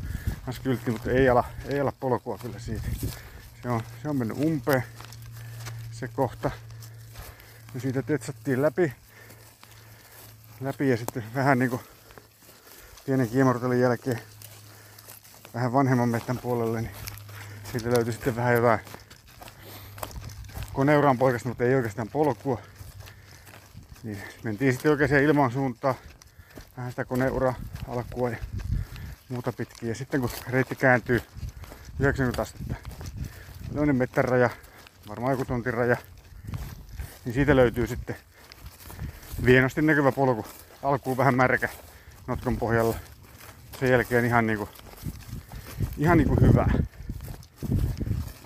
on 0.47 0.53
kyltti, 0.63 0.91
mutta 0.91 1.11
ei 1.11 1.29
ala, 1.29 1.43
ei 1.67 1.79
ala 1.79 1.93
polkua 1.99 2.37
kyllä 2.37 2.59
siitä. 2.59 2.87
Se 3.63 3.69
on, 3.69 3.81
se 4.01 4.09
on 4.09 4.15
mennyt 4.15 4.37
umpeen 4.37 4.83
se 5.91 6.07
kohta. 6.07 6.51
Ja 7.73 7.79
siitä 7.79 8.01
tetsattiin 8.01 8.61
läpi, 8.61 8.93
läpi 10.61 10.89
ja 10.89 10.97
sitten 10.97 11.23
vähän 11.35 11.59
niinku 11.59 11.81
pienen 13.05 13.29
kiemartelun 13.29 13.79
jälkeen 13.79 14.21
vähän 15.53 15.73
vanhemman 15.73 16.09
mettän 16.09 16.37
puolelle, 16.37 16.81
niin 16.81 16.91
siitä 17.71 17.89
löytyi 17.91 18.13
sitten 18.13 18.35
vähän 18.35 18.53
jotain 18.53 18.79
koneuraan 20.73 21.17
poikasta, 21.17 21.49
mutta 21.49 21.63
ei 21.63 21.75
oikeastaan 21.75 22.09
polkua. 22.09 22.61
Niin 24.03 24.17
mentiin 24.43 24.73
sitten 24.73 24.91
oikeaan 24.91 25.23
ilman 25.23 25.51
suuntaan, 25.51 25.95
vähän 26.77 26.91
sitä 26.91 27.05
koneura 27.05 27.53
alkua 27.87 28.29
ja 28.29 28.37
muuta 29.29 29.53
pitkin. 29.53 29.89
Ja 29.89 29.95
sitten 29.95 30.21
kun 30.21 30.29
reitti 30.49 30.75
kääntyy 30.75 31.21
90 31.99 32.41
astetta, 32.41 32.75
toinen 33.75 33.95
mettän 33.95 34.25
raja, 34.25 34.49
varmaan 35.09 35.31
joku 35.31 35.45
tontin 35.45 35.73
raja, 35.73 35.97
niin 37.25 37.33
siitä 37.33 37.55
löytyy 37.55 37.87
sitten 37.87 38.15
vienosti 39.45 39.81
näkyvä 39.81 40.11
polku. 40.11 40.45
Alkuun 40.83 41.17
vähän 41.17 41.35
märkä 41.35 41.69
notkon 42.27 42.57
pohjalla. 42.57 42.95
Sen 43.79 43.89
jälkeen 43.89 44.25
ihan 44.25 44.47
niinku, 44.47 44.69
ihan 45.97 46.17
niinku 46.17 46.35
hyvä. 46.41 46.67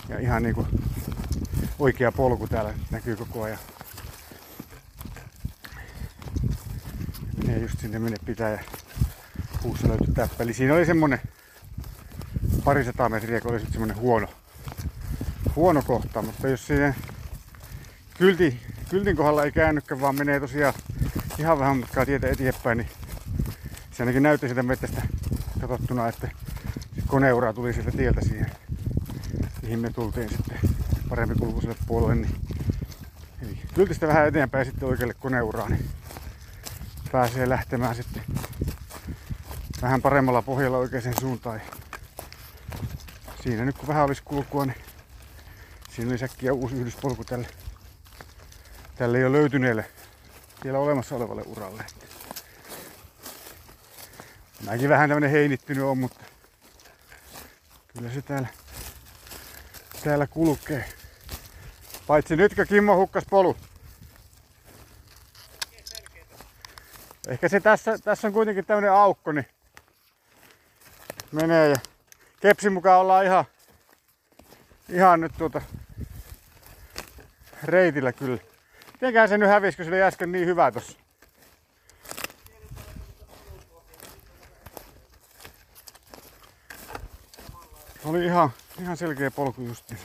Ja 0.10 0.20
ihan 0.20 0.44
niinku 0.44 0.67
oikea 1.79 2.12
polku 2.12 2.48
täällä 2.48 2.74
näkyy 2.91 3.15
koko 3.15 3.44
ajan. 3.44 3.60
Menee 7.38 7.60
just 7.60 7.79
sinne 7.79 8.00
minne 8.00 8.17
pitää 8.25 8.50
ja 8.50 8.60
puussa 9.62 9.88
löytyy 9.88 10.13
täppäli. 10.13 10.53
Siinä 10.53 10.74
oli 10.74 10.86
semmonen 10.86 11.22
parisataa 12.63 13.10
metriä, 13.10 13.41
kun 13.41 13.51
oli 13.51 13.60
semmonen 13.72 13.98
huono, 13.98 14.27
huono 15.55 15.82
kohta, 15.82 16.22
mutta 16.22 16.48
jos 16.48 16.67
siinä 16.67 16.94
kylti, 18.17 18.62
kyltin 18.89 19.15
kohdalla 19.15 19.43
ei 19.43 19.51
käännykään, 19.51 20.01
vaan 20.01 20.15
menee 20.15 20.39
tosiaan 20.39 20.74
ihan 21.38 21.60
vähän 21.60 21.77
matkaa 21.77 22.05
tietä 22.05 22.27
eteenpäin, 22.27 22.77
niin 22.77 22.89
se 23.91 24.04
ainakin 24.04 24.23
näytti 24.23 24.47
sitä 24.47 24.63
mettästä 24.63 25.01
katsottuna, 25.62 26.08
että 26.08 26.30
koneura 27.08 27.54
tuli 27.54 27.73
sieltä 27.73 27.91
tieltä 27.91 28.21
siihen, 28.21 28.51
mihin 29.62 29.80
me 29.80 29.89
tultiin 29.89 30.30
sitten 30.30 30.60
parempi 31.10 31.36
kulkuiselle 31.36 31.75
puolelle. 31.88 32.15
Niin, 32.15 32.36
eli 33.41 33.60
kyltistä 33.73 34.08
vähän 34.08 34.28
eteenpäin 34.28 34.65
sitten 34.65 34.89
oikealle 34.89 35.13
koneuraan, 35.13 35.71
niin 35.71 35.86
pääsee 37.12 37.49
lähtemään 37.49 37.95
sitten 37.95 38.23
vähän 39.82 40.01
paremmalla 40.01 40.41
pohjalla 40.41 40.78
oikeaan 40.78 41.19
suuntaan. 41.19 41.62
Siinä 43.43 43.65
nyt 43.65 43.78
kun 43.78 43.88
vähän 43.88 44.06
olisi 44.06 44.21
kulkua, 44.25 44.65
niin 44.65 44.78
siinä 45.95 46.12
oli 46.12 46.17
säkkiä 46.17 46.54
uusi 46.54 46.75
yhdyspolku 46.75 47.23
tälle, 47.23 47.47
tälle 48.95 49.19
jo 49.19 49.31
löytyneelle 49.31 49.86
vielä 50.63 50.79
olemassa 50.79 51.15
olevalle 51.15 51.43
uralle. 51.45 51.86
Mäkin 54.65 54.89
vähän 54.89 55.10
tämmönen 55.10 55.31
heinittynyt 55.31 55.84
on, 55.84 55.97
mutta 55.97 56.23
kyllä 57.93 58.10
se 58.10 58.21
täällä, 58.21 58.47
täällä 60.03 60.27
kulkee. 60.27 60.89
Paitsi 62.08 62.36
nytkö 62.36 62.65
Kimmo 62.65 62.95
hukkas 62.95 63.23
polu. 63.29 63.58
Ehkä 67.27 67.49
se 67.49 67.60
tässä, 67.60 67.97
tässä 67.97 68.27
on 68.27 68.34
kuitenkin 68.34 68.65
tämmönen 68.65 68.91
aukko, 68.91 69.31
niin 69.31 69.47
menee 71.31 71.69
ja 71.69 71.75
kepsin 72.41 72.73
mukaan 72.73 72.99
ollaan 72.99 73.25
ihan, 73.25 73.45
ihan 74.89 75.21
nyt 75.21 75.31
tuota 75.38 75.62
reitillä 77.63 78.13
kyllä. 78.13 78.55
Mitenkään 78.95 79.29
se 79.29 79.38
nyt 79.38 79.49
hävisi, 79.49 79.77
kun 79.77 79.86
se 79.86 79.91
oli 79.91 80.01
äsken 80.01 80.31
niin 80.31 80.45
hyvä 80.47 80.71
tossa. 80.71 80.97
Oli 88.05 88.25
ihan, 88.25 88.49
ihan 88.81 88.97
selkeä 88.97 89.31
polku 89.31 89.62
justiin. 89.62 89.99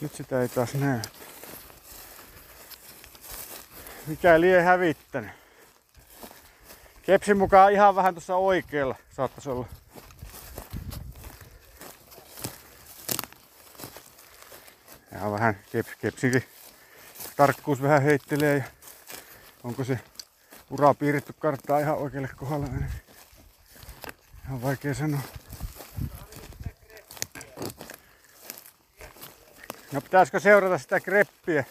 Nyt 0.00 0.14
sitä 0.14 0.40
ei 0.40 0.48
taas 0.48 0.74
näy. 0.74 1.00
Mikä 4.06 4.40
lie 4.40 4.62
hävittänyt. 4.62 5.30
Kepsin 7.02 7.36
mukaan 7.36 7.72
ihan 7.72 7.96
vähän 7.96 8.14
tuossa 8.14 8.36
oikealla 8.36 8.94
saattaisi 9.16 9.50
olla. 9.50 9.66
Ja 15.12 15.30
vähän 15.30 15.58
keps, 15.72 15.90
kepsinkin 16.00 16.44
tarkkuus 17.36 17.82
vähän 17.82 18.02
heittelee 18.02 18.56
ja 18.56 18.64
onko 19.64 19.84
se 19.84 20.00
ura 20.70 20.94
piirretty 20.94 21.32
karttaa 21.32 21.78
ihan 21.78 21.98
oikealle 21.98 22.28
kohdalle. 22.36 22.68
Ihan 24.44 24.62
vaikea 24.62 24.94
sanoa. 24.94 25.20
No 29.92 30.00
pitäisikö 30.00 30.40
seurata 30.40 30.78
sitä 30.78 31.00
kreppiä? 31.00 31.64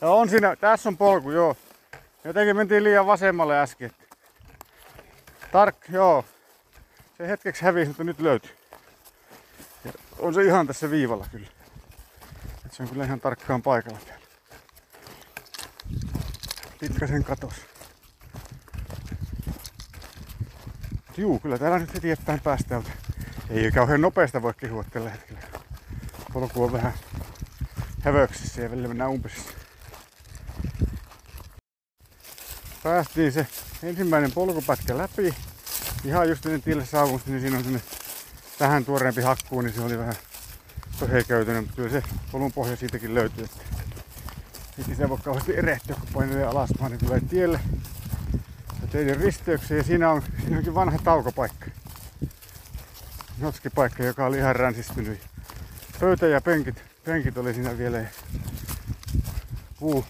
Ja 0.00 0.08
on 0.08 0.28
siinä, 0.28 0.56
tässä 0.56 0.88
on 0.88 0.96
polku, 0.96 1.30
joo. 1.30 1.56
Jotenkin 2.24 2.56
mentiin 2.56 2.84
liian 2.84 3.06
vasemmalle 3.06 3.60
äsken. 3.60 3.90
Tark, 5.52 5.76
joo. 5.88 6.24
Se 7.18 7.28
hetkeksi 7.28 7.64
hävisi, 7.64 7.88
mutta 7.88 8.04
nyt 8.04 8.20
löytyy. 8.20 8.56
On 10.18 10.34
se 10.34 10.44
ihan 10.44 10.66
tässä 10.66 10.90
viivalla 10.90 11.26
kyllä. 11.30 11.61
Se 12.72 12.82
on 12.82 12.88
kyllä 12.88 13.04
ihan 13.04 13.20
tarkkaan 13.20 13.62
paikalla 13.62 13.98
täällä. 13.98 14.26
Pitkäsen 16.80 17.24
katos. 17.24 17.54
Juu, 21.16 21.38
kyllä 21.38 21.58
täällä 21.58 21.78
nyt 21.78 21.96
eteenpäin 21.96 22.40
päästään. 22.40 22.82
Ei 23.50 23.72
kauhean 23.72 24.00
nopeasta 24.00 24.42
voi 24.42 24.54
kehua 24.54 24.84
tällä 24.84 25.10
hetkellä. 25.10 25.40
Polku 26.32 26.64
on 26.64 26.72
vähän 26.72 26.92
hävöksissä 28.00 28.62
ja 28.62 28.70
välillä 28.70 28.88
mennään 28.88 29.10
umpisissa. 29.10 29.50
Päästiin 32.82 33.32
se 33.32 33.46
ensimmäinen 33.82 34.32
polkupätkä 34.32 34.98
läpi. 34.98 35.34
Ihan 36.04 36.28
just 36.28 36.46
ennen 36.46 36.62
tielle 36.62 36.86
saavumista, 36.86 37.30
niin 37.30 37.40
siinä 37.40 37.56
on 37.56 37.64
sinne 37.64 37.82
vähän 38.60 38.84
tuoreempi 38.84 39.22
hakkuu, 39.22 39.60
niin 39.60 39.74
se 39.74 39.80
oli 39.80 39.98
vähän 39.98 40.14
soheikäytönen, 40.98 41.62
mutta 41.62 41.76
kyllä 41.76 41.90
se 41.90 42.02
polun 42.32 42.52
pohja 42.52 42.76
siitäkin 42.76 43.14
löytyy. 43.14 43.48
Ei 44.78 44.84
sitä 44.84 45.08
voi 45.08 45.18
kauheasti 45.24 45.56
erehtyä, 45.56 45.96
kun 46.00 46.08
painelee 46.12 46.44
alasmaan, 46.44 46.90
niin 46.90 46.98
tulee 46.98 47.20
tielle 47.20 47.60
ja 48.82 48.88
teidän 48.90 49.16
risteykseen. 49.16 49.78
Ja 49.78 49.84
siinä, 49.84 50.10
on, 50.10 50.22
siinä 50.40 50.56
onkin 50.56 50.74
vanha 50.74 50.98
taukopaikka. 51.04 51.66
Notskipaikka, 53.38 54.04
joka 54.04 54.26
oli 54.26 54.38
ihan 54.38 54.56
ränsistynyt. 54.56 55.20
Pöytä 56.00 56.26
ja 56.26 56.40
penkit, 56.40 56.82
penkit 57.04 57.38
oli 57.38 57.54
siinä 57.54 57.78
vielä. 57.78 57.98
Ja 57.98 58.08
puu, 59.78 60.04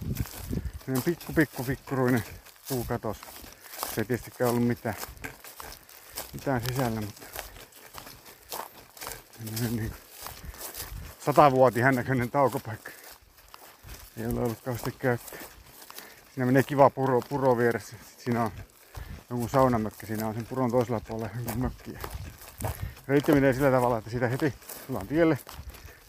pikku 1.04 1.32
pikku 1.32 1.64
pikkuruinen 1.64 2.24
puukatos. 2.68 3.16
Se 3.94 4.00
ei 4.00 4.04
tietystikään 4.04 4.50
ollut 4.50 4.66
mitään, 4.66 4.94
mitään 6.32 6.62
sisällä, 6.68 7.00
mutta 7.00 7.26
niin 9.70 9.92
satavuotiaan 11.24 11.94
näköinen 11.94 12.30
taukopaikka. 12.30 12.90
Ei 14.16 14.26
ole 14.26 14.40
ollut 14.40 14.60
kauheasti 14.60 14.92
käyttöä. 14.98 15.38
Siinä 16.34 16.46
menee 16.46 16.62
kiva 16.62 16.90
puro, 16.90 17.20
puro 17.20 17.58
vieressä. 17.58 17.96
Sitten 17.96 18.24
siinä 18.24 18.44
on 18.44 18.50
jonkun 19.30 19.48
saunamökki. 19.48 20.06
Siinä 20.06 20.26
on 20.26 20.34
sen 20.34 20.46
puron 20.46 20.70
toisella 20.70 21.00
puolella 21.00 21.30
jonkun 21.34 21.58
mökki. 21.58 21.94
Reitti 23.08 23.32
menee 23.32 23.52
sillä 23.52 23.70
tavalla, 23.70 23.98
että 23.98 24.10
siitä 24.10 24.28
heti 24.28 24.54
tullaan 24.86 25.06
tielle. 25.06 25.38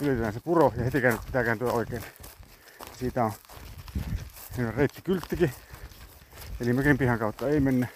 Ylitetään 0.02 0.34
se 0.34 0.40
puro 0.40 0.74
ja 0.78 0.84
heti 0.84 1.02
pitää 1.26 1.44
kääntyä 1.44 1.72
oikein. 1.72 2.04
Siitä 3.00 3.24
on, 3.24 3.32
siinä 4.56 4.70
on 4.70 4.76
reittikylttikin. 4.76 5.52
Eli 6.62 6.74
mökin 6.74 6.98
pihan 6.98 7.20
kautta 7.20 7.50
ei 7.50 7.60
mennä. 7.60 7.88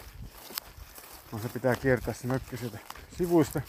Vaan 1.32 1.44
se 1.44 1.50
pitää 1.50 1.76
kiertää 1.76 2.14
se 2.14 2.28
mökki 2.28 2.58
sieltä 2.58 2.78
sivuista. 3.18 3.62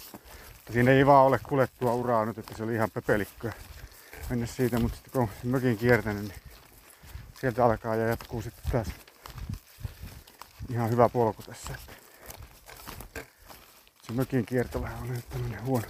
Siinä 0.73 0.91
ei 0.91 1.07
vaan 1.07 1.27
ole 1.27 1.39
kuljettua 1.39 1.95
uraa 1.95 2.25
nyt, 2.27 2.39
että 2.39 2.55
se 2.57 2.63
oli 2.63 2.75
ihan 2.75 2.91
pöpelikköä 2.91 3.53
mennä 4.31 4.47
siitä, 4.47 4.79
mutta 4.79 4.97
sitten 4.97 5.13
kun 5.13 5.23
on 5.23 5.29
mökin 5.43 5.79
kiertänyt, 5.79 6.23
niin 6.23 6.41
sieltä 7.41 7.65
alkaa 7.65 7.97
ja 7.97 8.07
jatkuu 8.07 8.43
sitten 8.43 8.73
taas 8.73 8.89
ihan 10.71 10.91
hyvä 10.91 11.09
polku 11.09 11.43
tässä. 11.43 11.75
Se 14.03 14.13
mökin 14.13 14.47
kierto 14.47 14.83
vähän 14.83 14.99
on 14.99 15.09
nyt 15.09 15.29
tämmönen 15.29 15.65
huono, 15.65 15.87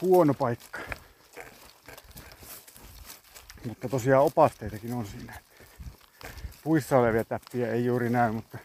huono 0.00 0.34
paikka. 0.34 0.80
Mutta 3.64 3.88
tosiaan 3.88 4.24
opasteitakin 4.24 4.94
on 4.94 5.06
siinä. 5.06 5.40
Puissa 6.62 6.98
olevia 6.98 7.24
täppiä 7.24 7.72
ei 7.72 7.84
juuri 7.84 8.10
näy, 8.10 8.32
mutta 8.32 8.58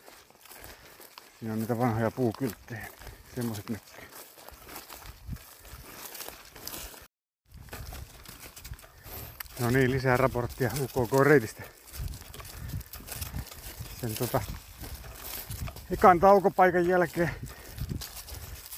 siinä 1.40 1.54
on 1.54 1.60
niitä 1.60 1.78
vanhoja 1.78 2.12
puukylttejä. 2.12 2.88
Semmoset 3.36 3.70
näkyy. 3.70 4.19
No 9.60 9.70
niin, 9.70 9.92
lisää 9.92 10.18
raporttia 10.18 10.72
UKK-reitistä. 10.82 11.64
Sen 14.02 14.16
tota, 14.16 14.42
ekan 15.92 16.20
taukopaikan 16.20 16.88
jälkeen, 16.88 17.30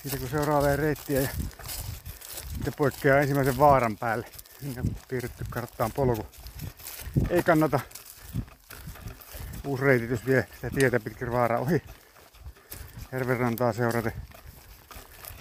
siitä 0.01 0.17
kun 0.17 0.29
seuraavaa 0.29 0.75
reittiä 0.75 1.21
ja 1.21 1.29
sitten 2.53 2.73
poikkeaa 2.77 3.19
ensimmäisen 3.19 3.57
vaaran 3.57 3.97
päälle. 3.97 4.27
On 4.77 4.95
piirretty 5.07 5.45
karttaan 5.49 5.91
polku. 5.91 6.25
Ei 7.29 7.43
kannata 7.43 7.79
uusi 9.65 9.83
reititys 9.83 10.25
vie 10.25 10.47
sitä 10.55 10.69
tietä 10.69 10.99
pitkin 10.99 11.31
vaaraa 11.31 11.59
ohi. 11.59 11.81
Järvenrantaa 13.11 13.73
seurata. 13.73 14.11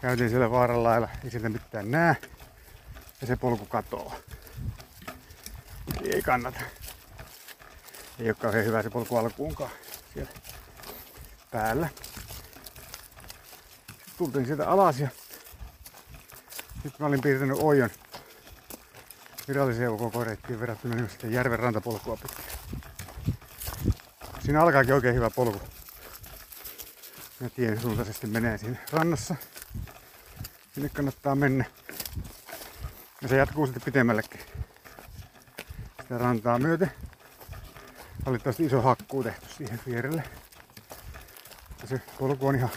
Käytiin 0.00 0.31
siellä 0.31 0.50
vaaran 0.50 0.85
lailla, 0.85 1.09
ei 1.24 1.31
sieltä 1.31 1.48
mitään 1.48 1.90
näe. 1.90 2.16
Ja 3.20 3.26
se 3.26 3.37
polku 3.37 3.66
katoaa. 3.66 4.14
Eli 6.11 6.16
ei 6.16 6.23
kannata. 6.23 6.61
Ei 8.18 8.27
ole 8.27 8.35
kauhean 8.35 8.64
hyvä 8.64 8.83
se 8.83 8.90
polku 8.90 9.16
alkuunkaan 9.16 9.70
siellä 10.14 10.31
päällä. 11.51 11.88
Sitten 13.87 14.14
tultiin 14.18 14.46
sieltä 14.46 14.68
alas 14.68 15.01
ja 15.01 15.09
nyt 16.85 16.99
mä 16.99 17.07
olin 17.07 17.20
piirtänyt 17.20 17.59
oion 17.61 17.90
viralliseen 19.49 19.90
UKK-reittiin 19.90 20.61
verrattuna 20.61 20.94
nyt 20.94 21.11
sitten 21.11 21.33
järven 21.33 21.59
rantapolkua 21.59 22.16
pitkin. 22.16 22.44
Siinä 24.44 24.62
alkaakin 24.62 24.94
oikein 24.94 25.14
hyvä 25.14 25.31
polku. 25.31 25.61
Ja 27.40 27.51
tien 27.51 27.81
suuntaisesti 27.81 28.27
menee 28.27 28.59
siinä 28.59 28.77
rannassa. 28.92 29.37
Sinne 30.75 30.88
kannattaa 30.88 31.35
mennä. 31.35 31.64
Ja 33.23 33.29
se 33.29 33.37
jatkuu 33.37 33.66
sitten 33.66 33.85
pitemmällekin. 33.85 34.50
Sitä 36.11 36.18
rantaa 36.18 36.59
myöten. 36.59 36.92
Valitettavasti 38.27 38.64
iso 38.64 38.83
hakkuu 38.83 39.23
tehty 39.23 39.46
siihen 39.57 39.81
vierelle. 39.87 40.23
Ja 41.83 41.88
se 41.88 42.01
polku 42.18 42.46
on 42.46 42.55
ihan 42.55 42.70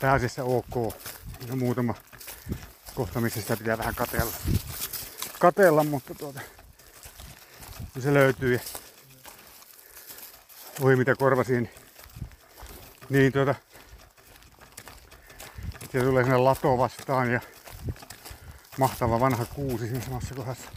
pääasiassa 0.00 0.44
ok. 0.44 0.94
Ja 1.48 1.56
muutama 1.56 1.94
kohta, 2.94 3.20
missä 3.20 3.40
sitä 3.40 3.56
pitää 3.56 3.78
vähän 3.78 3.94
katella. 3.94 4.32
Katella, 5.38 5.84
mutta 5.84 6.14
tuota, 6.14 6.40
kun 7.92 8.02
se 8.02 8.14
löytyy 8.14 8.52
ja 8.54 8.60
voi 10.80 10.96
mitä 10.96 11.14
korvasin, 11.14 11.62
niin, 11.62 11.70
niin 13.08 13.32
tuota, 13.32 13.54
siellä 15.92 16.08
tulee 16.08 16.24
sinne 16.24 16.38
lato 16.38 16.78
vastaan 16.78 17.32
ja 17.32 17.40
mahtava 18.78 19.20
vanha 19.20 19.44
kuusi 19.44 19.88
siinä 19.88 20.04
samassa 20.04 20.34
kohdassa. 20.34 20.70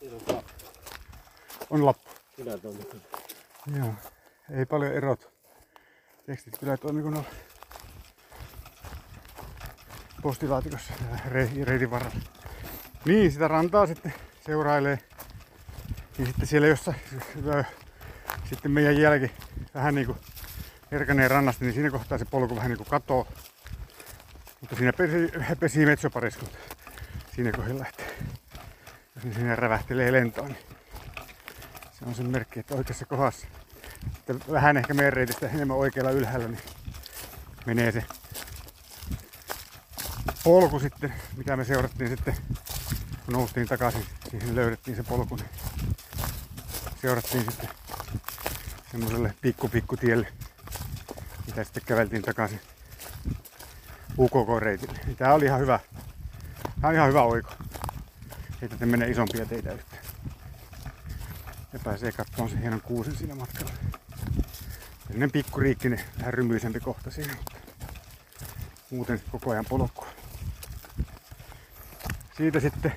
Siinä 0.00 0.16
on 0.16 0.24
kaksi. 0.24 0.54
On 1.70 1.86
lappu. 1.86 2.10
Kyllä 2.36 2.58
tuonne. 2.58 2.84
Joo, 3.78 3.94
ei 4.50 4.66
paljon 4.66 4.92
erot. 4.92 5.32
Tekstit 6.26 6.58
kyllä 6.58 6.76
toimii 6.76 7.02
kun 7.02 7.16
on 7.16 7.24
postilaatikossa 10.22 10.92
re- 11.28 11.64
reitin 11.64 11.90
varrella. 11.90 12.20
Niin, 13.04 13.32
sitä 13.32 13.48
rantaa 13.48 13.86
sitten 13.86 14.14
seurailee. 14.46 14.98
Niin 16.18 16.26
sitten 16.26 16.46
siellä 16.46 16.68
jossa 16.68 16.94
ö, 17.46 17.64
sitten 18.48 18.70
meidän 18.70 19.00
jälki 19.00 19.30
vähän 19.74 19.94
niinku 19.94 20.16
erkanee 20.90 21.28
rannasta, 21.28 21.64
niin 21.64 21.74
siinä 21.74 21.90
kohtaa 21.90 22.18
se 22.18 22.24
polku 22.24 22.56
vähän 22.56 22.70
niinku 22.70 22.84
katoo. 22.84 23.26
Mutta 24.60 24.76
siinä 24.76 24.92
pesi, 24.92 25.32
pesii 25.60 25.86
metsopariskut 25.86 26.58
siinä 27.34 27.52
kohdalla, 27.52 27.86
että 27.88 28.02
jos 29.14 29.24
ne 29.24 29.34
siinä 29.34 29.56
rävähtelee 29.56 30.12
lentoon, 30.12 30.48
niin 30.48 30.69
se 32.00 32.06
on 32.06 32.14
sen 32.14 32.30
merkki, 32.30 32.60
että 32.60 32.74
oikeassa 32.74 33.06
kohdassa. 33.06 33.46
Sitten 34.14 34.40
vähän 34.52 34.76
ehkä 34.76 34.94
meidän 34.94 35.12
reitistä 35.12 35.48
enemmän 35.48 35.76
oikealla 35.76 36.10
ylhäällä, 36.10 36.48
niin 36.48 36.60
menee 37.66 37.92
se 37.92 38.04
polku 40.44 40.80
sitten, 40.80 41.14
mitä 41.36 41.56
me 41.56 41.64
seurattiin 41.64 42.10
sitten, 42.10 42.36
kun 43.24 43.34
noustiin 43.34 43.68
takaisin, 43.68 44.06
siihen 44.30 44.56
löydettiin 44.56 44.96
se 44.96 45.02
polku, 45.02 45.36
niin 45.36 45.48
seurattiin 47.02 47.44
sitten 47.44 47.68
semmoiselle 48.90 49.34
pikku 49.40 49.68
pikku 49.68 49.96
tielle, 49.96 50.32
mitä 51.46 51.64
sitten 51.64 51.82
käveltiin 51.86 52.22
takaisin 52.22 52.60
UKK-reitille. 54.18 54.98
Tää 55.16 55.34
oli 55.34 55.44
ihan 55.44 55.60
hyvä, 55.60 55.80
tää 56.80 56.90
on 56.90 56.94
ihan 56.94 57.08
hyvä 57.08 57.22
oiko. 57.22 57.50
Ei 58.62 58.68
tätä 58.68 58.86
mene 58.86 59.08
isompia 59.08 59.46
teitä 59.46 59.72
yhtään. 59.72 59.89
Ja 61.72 61.78
pääsee 61.84 62.12
katsomaan 62.12 62.50
sen 62.50 62.60
hienon 62.60 62.80
kuusen 62.80 63.16
siinä 63.16 63.34
matkalla. 63.34 63.72
Sellainen 65.02 65.30
pikkuriikkinen, 65.30 66.00
vähän 66.18 66.34
rymyisempi 66.34 66.80
kohta 66.80 67.10
siinä, 67.10 67.34
mutta 67.36 67.56
muuten 68.90 69.22
koko 69.32 69.50
ajan 69.50 69.64
polkua. 69.68 70.06
Siitä 72.36 72.60
sitten 72.60 72.92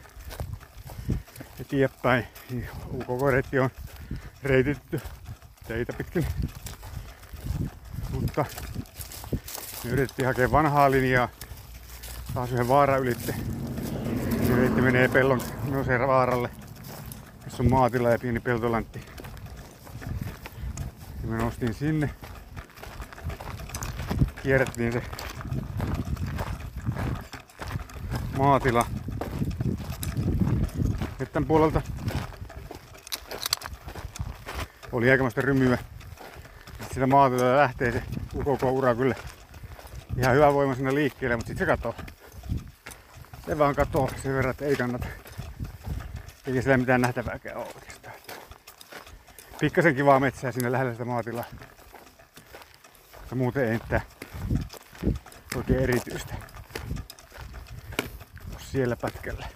eteenpäin, 1.60 2.28
niin 2.50 2.70
UKK-reitti 2.94 3.60
on 3.60 3.70
reititty 4.44 5.02
teitä 5.68 5.94
pitkin. 5.94 6.26
Mutta 8.12 8.46
me 9.84 9.90
yritettiin 9.90 10.26
hakea 10.26 10.52
vanhaa 10.52 10.92
linjaa 10.92 11.30
taas 12.34 12.52
yhden 12.52 12.68
vaaran 12.68 13.00
ylitte. 13.00 13.36
Se 14.48 14.56
reitti 14.56 14.82
menee 14.82 15.08
pellon 15.08 15.42
nousee 15.70 16.08
vaaralle, 16.08 16.50
jossa 17.54 17.64
on 17.64 17.70
maatila 17.70 18.10
ja 18.10 18.20
pieni 18.20 18.40
peltolantti. 18.40 19.02
Ja 21.22 21.28
me 21.28 21.38
noustiin 21.38 21.74
sinne. 21.74 22.10
Kierrettiin 24.44 24.94
se 24.94 25.04
maatila 28.38 28.86
Mettän 31.20 31.46
puolelta. 31.46 31.82
Oli 34.92 35.12
aikamoista 35.12 35.42
rymyä. 35.42 35.78
Sitä 36.94 37.08
maatilalta 37.08 37.58
lähtee 37.58 37.92
se 37.92 38.04
UKK-ura 38.36 38.96
kyllä 38.96 39.16
ihan 40.18 40.36
hyvä 40.36 40.54
voima 40.54 40.76
sinne 40.76 40.96
liikkeelle, 40.96 41.36
mutta 41.36 41.48
sitten 41.48 41.68
se 41.68 41.72
katoo. 41.72 41.96
Se 43.46 43.58
vaan 43.58 43.76
katoo 43.76 44.10
sen 44.24 44.34
verran, 44.34 44.52
että 44.52 44.66
ei 44.66 44.76
kannata. 44.76 45.23
Eikä 46.48 46.62
sillä 46.62 46.78
mitään 46.78 47.02
nähtävääkään 47.02 47.58
ole 47.58 47.68
oikeastaan. 47.76 48.16
Pikkasen 49.60 49.96
kivaa 49.96 50.20
metsää 50.20 50.52
sinne 50.52 50.72
lähellä 50.72 50.92
sitä 50.92 51.06
maatilaa. 51.06 51.44
Mutta 53.20 53.36
muuten 53.36 53.72
ei 53.72 53.74
mitään 53.74 54.02
oikein 55.56 55.80
erityistä. 55.80 56.36
Siellä 58.58 58.96
pätkällä. 58.96 59.48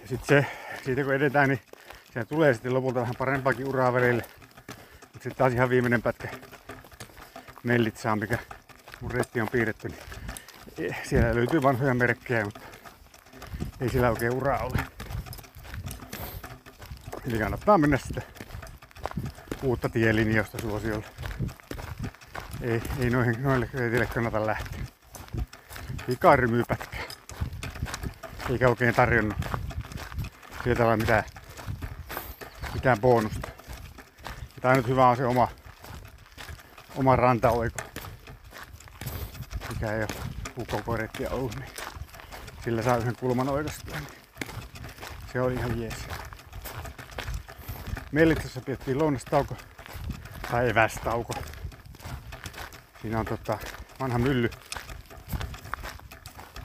Ja 0.00 0.08
sitten 0.08 0.28
se, 0.28 0.46
siitä 0.84 1.04
kun 1.04 1.14
edetään, 1.14 1.48
niin 1.48 1.60
siinä 2.12 2.24
tulee 2.24 2.54
sitten 2.54 2.74
lopulta 2.74 3.00
vähän 3.00 3.14
parempaakin 3.18 3.68
uraa 3.68 3.92
välille. 3.92 4.24
Mutta 5.00 5.12
sitten 5.12 5.36
taas 5.36 5.52
ihan 5.52 5.70
viimeinen 5.70 6.02
pätkä 6.02 6.28
Mellitsaan, 7.62 8.18
mikä 8.18 8.38
mun 9.00 9.10
reitti 9.10 9.40
on 9.40 9.48
piirretty, 9.48 9.88
niin 9.88 10.00
siellä 11.02 11.34
löytyy 11.34 11.62
vanhoja 11.62 11.94
merkkejä, 11.94 12.44
mutta 12.44 12.60
ei 13.80 13.88
sillä 13.88 14.10
oikein 14.10 14.34
uraa 14.34 14.58
ole. 14.58 14.84
Eli 17.28 17.38
kannattaa 17.38 17.78
mennä 17.78 17.98
sitten 17.98 18.22
uutta 19.62 19.88
tielinjausta 19.88 20.58
suosiolla. 20.58 21.06
Ei, 22.60 22.82
ei 22.98 23.10
noihin, 23.10 23.42
noille 23.42 23.70
reitille 23.74 24.06
kannata 24.06 24.46
lähteä. 24.46 24.80
Ikarry 26.08 26.64
pätkää. 26.68 27.00
Eikä 28.50 28.68
oikein 28.68 28.94
tarjonnut 28.94 29.36
sieltä 30.64 30.84
olla 30.84 30.96
mitään, 30.96 31.24
mitään 32.74 33.00
bonusta. 33.00 33.48
Tää 34.60 34.74
nyt 34.74 34.88
hyvä 34.88 35.08
on 35.08 35.16
se 35.16 35.24
oma, 35.24 35.48
oma 36.96 37.16
rantaoiko. 37.16 37.82
Mikä 39.68 39.92
ei 39.92 39.98
ole 39.98 40.33
ukokorettia 40.58 41.30
ollut, 41.30 41.56
niin 41.56 41.70
sillä 42.64 42.82
saa 42.82 42.96
yhden 42.96 43.16
kulman 43.16 43.48
oikastua. 43.48 43.96
Niin 43.96 44.08
se 45.32 45.40
oli 45.40 45.54
ihan 45.54 45.80
jees. 45.80 46.08
Mellitsessä 48.12 48.60
pidettiin 48.60 48.98
lounastauko 48.98 49.56
tai 50.50 50.70
evästauko. 50.70 51.34
Siinä 53.02 53.20
on 53.20 53.26
tota, 53.26 53.58
vanha 54.00 54.18
mylly 54.18 54.50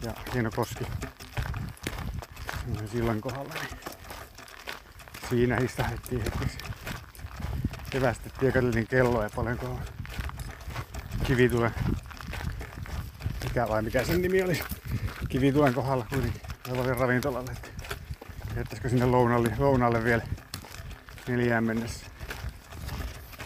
ja 0.02 0.14
hieno 0.34 0.52
koski 0.56 0.86
sillan 2.92 3.22
kohdalla. 3.22 3.54
Niin 3.54 3.80
siinä 5.30 5.56
histahdettiin 5.56 6.22
hetkeksi. 6.22 6.58
Evästettiin 7.94 8.48
ja 8.48 8.54
katseltiin 8.54 8.88
kelloa 8.88 9.24
ja 9.24 9.30
paljonko 9.36 9.66
on 9.66 9.80
kivitulen. 11.24 11.74
Mikä 13.50 13.68
vai 13.70 13.82
mikä 13.82 14.04
sen 14.04 14.22
nimi 14.22 14.44
oli? 14.44 14.60
Kivitulen 15.30 15.74
kohdalla 15.74 16.06
kuitenkin. 16.10 16.42
Sellainen 16.66 16.98
ravintolalle. 16.98 17.52
Että 17.52 17.70
jättäisikö 18.56 18.90
sinne 18.90 19.06
lounalle, 19.06 19.52
lounalle 19.58 20.04
vielä 20.04 20.22
neljään 21.28 21.64
mennessä. 21.64 22.06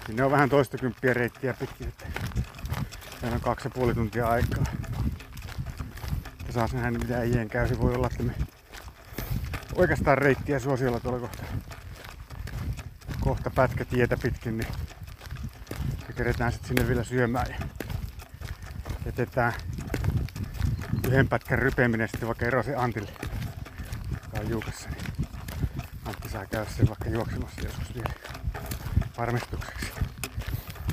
Sinne 0.05 0.23
on 0.23 0.31
vähän 0.31 0.49
toista 0.49 0.77
kymppiä 0.77 1.13
reittiä 1.13 1.53
pitkin, 1.53 1.87
että 1.87 2.05
meillä 3.21 3.35
on 3.35 3.41
kaksi 3.41 3.67
ja 3.67 3.71
puoli 3.71 3.93
tuntia 3.93 4.27
aikaa. 4.27 4.63
Että 6.39 6.53
saa 6.53 6.67
nähdä 6.73 6.91
mitä 6.91 7.17
äijien 7.17 7.49
käy. 7.49 7.67
Se 7.67 7.79
voi 7.79 7.95
olla, 7.95 8.07
että 8.07 8.23
me 8.23 8.33
oikeastaan 9.75 10.17
reittiä 10.17 10.59
suosiolla 10.59 10.99
tuolla 10.99 11.19
kohta. 11.19 11.43
Kohta 13.19 13.49
pätkä 13.49 13.85
tietä 13.85 14.17
pitkin, 14.17 14.57
niin 14.57 14.67
me 16.07 16.13
keretään 16.13 16.51
sitten 16.51 16.67
sinne 16.67 16.87
vielä 16.87 17.03
syömään 17.03 17.47
ja 17.49 17.65
jätetään 19.05 19.53
yhden 21.07 21.27
pätkän 21.27 21.59
rypeminen 21.59 22.07
sitten 22.07 22.27
vaikka 22.27 22.45
Erosen 22.45 22.79
Antille, 22.79 23.11
joka 24.11 24.39
on 24.39 24.49
Juukassa. 24.49 24.89
Niin 24.89 25.27
Antti 26.05 26.29
saa 26.29 26.45
käydä 26.45 26.69
sen 26.69 26.87
vaikka 26.87 27.09
juoksemassa 27.09 27.61
joskus 27.61 27.95
vielä 27.95 28.13
varmistukseksi. 29.17 29.91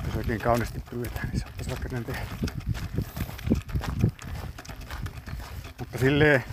Jos 0.06 0.16
oikein 0.16 0.40
kauniisti 0.40 0.82
pyydetään, 0.90 1.28
niin 1.28 1.40
saattaisi 1.40 1.70
vaikka 1.70 1.88
näin 1.92 2.04
tehdä. 2.04 2.20
Mutta 5.78 5.98
silleen 5.98 6.44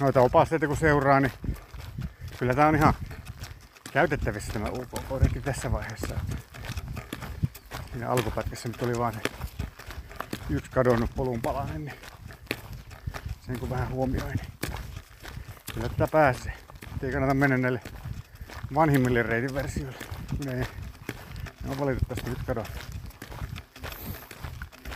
noita 0.00 0.20
opasteita 0.20 0.66
kun 0.66 0.76
seuraa, 0.76 1.20
niin 1.20 1.32
kyllä 2.38 2.54
tää 2.54 2.68
on 2.68 2.76
ihan 2.76 2.94
käytettävissä 3.92 4.52
tämä 4.52 4.68
UK 4.68 5.42
tässä 5.44 5.72
vaiheessa. 5.72 6.20
Siinä 7.90 8.08
alkupätkässä 8.08 8.68
nyt 8.68 8.82
oli 8.82 8.98
vaan 8.98 9.12
se 9.12 9.20
yksi 10.50 10.70
kadonnut 10.70 11.10
polun 11.16 11.42
palanen, 11.42 11.84
niin 11.84 11.94
sen 13.46 13.58
kun 13.58 13.70
vähän 13.70 13.88
huomioin, 13.88 14.36
niin 14.36 14.78
kyllä 15.74 15.88
tätä 15.88 16.08
pääsee. 16.12 16.52
Ei 17.02 17.12
kannata 17.12 17.34
mennä 17.34 17.58
näille 17.58 17.80
vanhimmille 18.74 19.22
reitin 19.22 19.54
versioille, 19.54 19.98
ei, 20.48 20.54
ne 20.54 21.70
on 21.70 21.78
valitettavasti 21.78 22.30
nyt 22.30 22.38
kadonnut. 22.46 22.92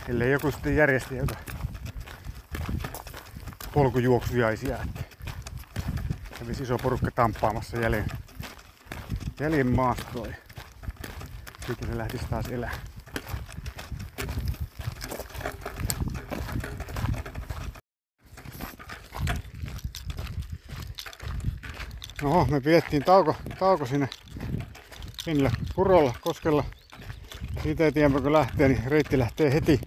Ellei 0.07 0.31
joku 0.31 0.51
sitten 0.51 0.75
järjesti 0.75 1.17
joka 1.17 1.35
polkujuoksujaisia. 3.73 4.77
Että 4.77 5.03
kävisi 6.39 6.63
iso 6.63 6.77
porukka 6.77 7.11
tamppaamassa 7.11 7.77
jäljen, 7.77 8.05
jäljen 9.39 9.67
maastoa. 9.67 10.27
Sitten 11.67 11.89
se 11.89 11.97
lähtisi 11.97 12.25
taas 12.29 12.45
elää. 12.47 12.71
No, 22.21 22.47
me 22.49 22.61
pidettiin 22.61 23.03
tauko, 23.03 23.35
tauko 23.59 23.85
sinne 23.85 24.09
pienellä 25.25 25.51
purolla, 25.75 26.13
koskella. 26.21 26.63
Siitä 27.63 27.91
tiedä, 27.91 28.09
kun 28.09 28.33
lähtee, 28.33 28.67
niin 28.67 28.83
reitti 28.85 29.19
lähtee 29.19 29.53
heti 29.53 29.79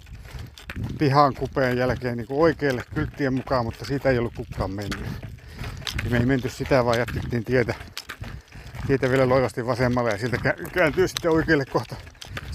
pihan 0.99 1.35
kupeen 1.35 1.79
jälkeen 1.79 2.17
niin 2.17 2.27
oikealle 2.31 2.83
kylttien 2.95 3.35
mukaan, 3.35 3.65
mutta 3.65 3.85
siitä 3.85 4.11
ei 4.11 4.19
ollut 4.19 4.35
kukaan 4.35 4.71
mennyt. 4.71 5.07
Ja 6.05 6.11
me 6.11 6.19
ei 6.19 6.27
menty 6.27 6.49
sitä, 6.49 6.85
vaan 6.85 6.99
jatkettiin 6.99 7.45
tietä, 7.45 7.75
tietä 8.87 9.11
vielä 9.11 9.29
loivasti 9.29 9.67
vasemmalle 9.67 10.11
ja 10.11 10.19
sieltä 10.19 10.55
kääntyy 10.73 11.09
sitten 11.09 11.31
oikealle 11.31 11.65
kohta 11.65 11.97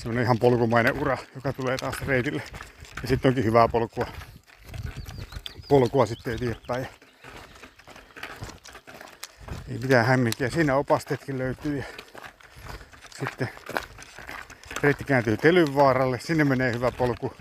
semmonen 0.05 0.23
ihan 0.23 0.39
polkumainen 0.39 0.99
ura, 0.99 1.17
joka 1.35 1.53
tulee 1.53 1.77
taas 1.77 2.01
reitille. 2.01 2.43
Ja 3.01 3.07
sitten 3.07 3.29
onkin 3.29 3.43
hyvää 3.43 3.67
polkua. 3.67 4.05
Polkua 5.67 6.05
sitten 6.05 6.33
eteenpäin. 6.33 6.87
Ei 9.75 9.81
mitään 9.81 10.05
hämminkiä. 10.05 10.49
Siinä 10.49 10.75
opasteetkin 10.75 11.37
löytyy. 11.37 11.83
Sitten 13.19 13.49
reitti 14.83 15.03
kääntyy 15.03 15.37
Telyvaaralle. 15.37 16.19
Sinne 16.19 16.43
menee 16.43 16.73
hyvä 16.73 16.91
polku 16.91 17.33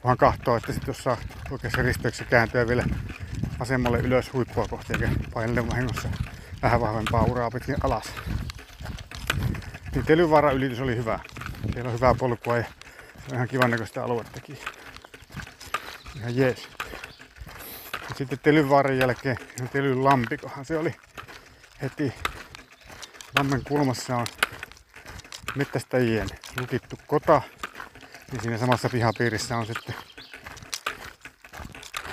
kunhan 0.00 0.16
kahtoo, 0.16 0.56
että 0.56 0.72
sitten 0.72 0.86
jos 0.86 1.02
saa 1.02 1.16
oikeassa 1.50 1.82
risteyksessä 1.82 2.24
kääntyä 2.24 2.68
vielä 2.68 2.84
vasemmalle 3.58 3.98
ylös 3.98 4.32
huippua 4.32 4.66
kohti 4.66 4.92
eikä 4.92 5.08
painelle 5.34 5.68
vahingossa 5.68 6.08
vähän 6.62 6.80
vahvempaa 6.80 7.22
uraa 7.22 7.50
pitkin 7.50 7.76
alas. 7.82 8.04
Niin 9.94 10.06
Telyvaaran 10.06 10.54
ylitys 10.54 10.80
oli 10.80 10.96
hyvä. 10.96 11.20
Siellä 11.72 11.88
on 11.88 11.96
hyvää 11.96 12.14
polkua 12.14 12.56
ja 12.56 12.64
on 13.28 13.34
ihan 13.34 13.48
kivan 13.48 13.70
näköistä 13.70 14.04
aluettakin. 14.04 14.58
Ihan 16.16 16.36
jees. 16.36 16.68
Sitten 18.16 18.38
Telyvaaran 18.38 18.98
jälkeen 18.98 19.36
Telyn 19.72 20.04
lampikohan 20.04 20.64
se 20.64 20.78
oli 20.78 20.94
heti 21.82 22.14
lammen 23.38 23.64
kulmassa 23.64 24.16
on 24.16 24.26
mettästäjien 25.54 26.28
lukittu 26.60 26.96
kota 27.06 27.42
niin 28.32 28.42
siinä 28.42 28.58
samassa 28.58 28.88
pihapiirissä 28.88 29.56
on 29.56 29.66
sitten, 29.66 29.94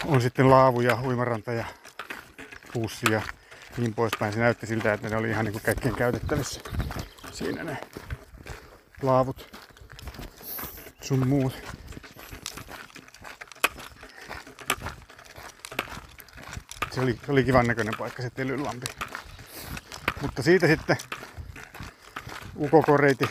on 0.05 0.21
sitten 0.21 0.49
laavu 0.49 0.81
ja 0.81 1.01
uimaranta 1.03 1.51
ja 1.53 1.65
pussi 2.73 3.11
ja 3.11 3.21
niin 3.77 3.93
poispäin. 3.93 4.33
Se 4.33 4.39
näytti 4.39 4.67
siltä, 4.67 4.93
että 4.93 5.09
ne 5.09 5.17
oli 5.17 5.29
ihan 5.29 5.45
niin 5.45 5.61
kaikkien 5.61 5.95
käytettävissä. 5.95 6.61
Siinä 7.31 7.63
ne 7.63 7.77
laavut 9.01 9.57
sun 11.01 11.27
muut. 11.27 11.53
Se 16.91 17.01
oli, 17.01 17.19
se 17.25 17.31
oli 17.31 17.43
kivan 17.43 17.67
näköinen 17.67 17.93
paikka 17.97 18.21
se 18.21 18.29
Telylampi. 18.29 18.87
Mutta 20.21 20.43
siitä 20.43 20.67
sitten 20.67 20.97
ukokoreiti 22.55 23.29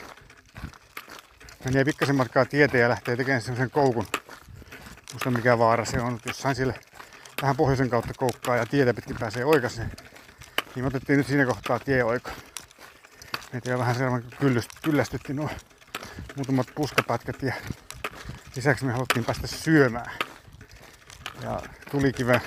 menee 1.64 1.85
pikkasen 1.85 2.16
matkaa 2.16 2.44
tietä 2.44 2.79
ja 2.79 2.88
lähtee 2.88 3.16
tekemään 3.16 3.42
semmoisen 3.42 3.70
koukun. 3.70 4.07
Muista 5.12 5.31
mikä 5.31 5.59
vaara 5.59 5.85
se 5.85 6.01
on, 6.01 6.20
jossain 6.27 6.57
sille 6.57 6.75
vähän 7.42 7.57
pohjoisen 7.57 7.90
kautta 7.90 8.14
koukkaa 8.14 8.57
ja 8.57 8.66
tietä 8.66 8.94
pitkin 8.94 9.16
pääsee 9.20 9.44
oikaiseen. 9.44 9.92
Niin 10.75 10.85
me 10.85 10.87
otettiin 10.87 11.16
nyt 11.16 11.27
siinä 11.27 11.46
kohtaa 11.46 11.79
tieoiko. 11.79 12.31
Meitä 13.53 13.70
jo 13.70 13.79
vähän 13.79 13.94
sellainen 13.94 14.31
kyllästytti 14.83 15.35
nuo 15.35 15.51
muutamat 16.37 16.66
puskapätkät 16.75 17.42
ja 17.42 17.55
lisäksi 18.57 18.85
me 18.85 18.92
haluttiin 18.92 19.25
päästä 19.25 19.46
syömään. 19.46 20.11
Ja 21.42 21.61
tulikive 21.90 22.40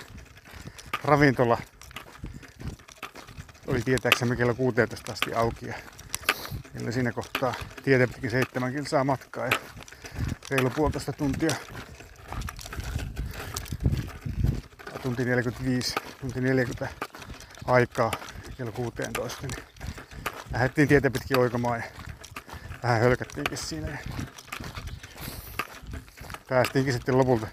ravintola 1.04 1.58
oli 3.70 3.82
tietääksemme 3.82 4.36
kello 4.36 4.54
16 4.54 5.12
asti 5.12 5.34
auki 5.34 5.68
ja 5.68 5.74
Eli 6.76 6.94
siinä 6.94 7.12
kohtaa 7.12 7.54
tietä 7.84 8.08
pitkin 8.08 8.32
seitsemän 8.32 8.74
kilsaa 8.74 9.04
matkaa 9.04 9.46
ja 9.46 9.52
reilu 10.50 10.70
puolitoista 10.70 11.14
tuntia. 11.14 11.56
Tunti 15.02 15.26
45, 15.26 15.96
tunti 16.22 16.42
40 16.42 16.88
aikaa 17.66 18.12
kello 18.58 18.72
16. 18.72 19.48
Niin 19.48 19.66
lähdettiin 20.52 20.88
tietä 20.88 21.12
pitkin 21.12 21.40
oikamaan 21.40 21.80
ja 21.80 21.86
vähän 22.84 23.00
hölkättiinkin 23.02 23.58
siinä. 23.58 23.98
päästiinkin 26.50 26.94
sitten 26.94 27.18
lopulta 27.18 27.48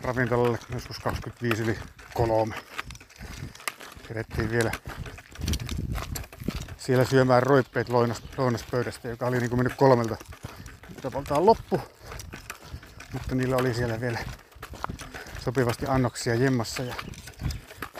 ravintolalle 0.00 0.58
joskus 0.74 0.98
25 0.98 1.62
yli 1.62 1.78
kolme. 2.14 2.54
Kerettiin 4.08 4.50
vielä 4.50 4.70
siellä 6.84 7.04
syömään 7.04 7.42
roippeet 7.42 7.88
lounas, 7.88 8.22
lounaspöydästä, 8.36 9.08
joka 9.08 9.26
oli 9.26 9.38
niin 9.38 9.50
kuin 9.50 9.58
mennyt 9.58 9.76
kolmelta 9.76 10.16
tapaltaan 11.02 11.46
loppu. 11.46 11.80
Mutta 13.12 13.34
niillä 13.34 13.56
oli 13.56 13.74
siellä 13.74 14.00
vielä 14.00 14.18
sopivasti 15.44 15.86
annoksia 15.88 16.34
jemmassa 16.34 16.82
ja 16.82 16.94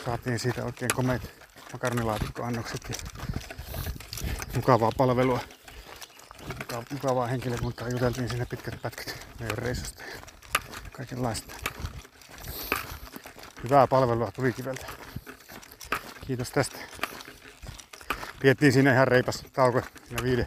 saatiin 0.05 0.39
siitä 0.39 0.65
oikein 0.65 0.91
komeet 0.95 1.45
makaronilaatikkoannokset 1.73 2.81
ja 2.89 2.95
mukavaa 4.55 4.93
palvelua. 4.97 5.41
Muka- 6.49 6.85
Mukavaa 6.91 7.27
henkilökuntaa 7.27 7.89
juteltiin 7.89 8.29
siinä 8.29 8.47
pitkät 8.47 8.83
pätkät 8.83 9.27
meidän 9.41 9.59
reissusta 9.59 10.03
ja 10.03 10.21
kaikenlaista. 10.93 11.55
Hyvää 13.63 13.87
palvelua 13.87 14.33
Tulikiveltä. 14.33 14.87
Kiitos 16.27 16.51
tästä. 16.51 16.84
Piettiin 18.45 18.73
siinä 18.73 18.93
ihan 18.93 19.09
reipas 19.09 19.45
tauko. 19.53 19.83
Siinä 20.09 20.23
viiden, 20.23 20.47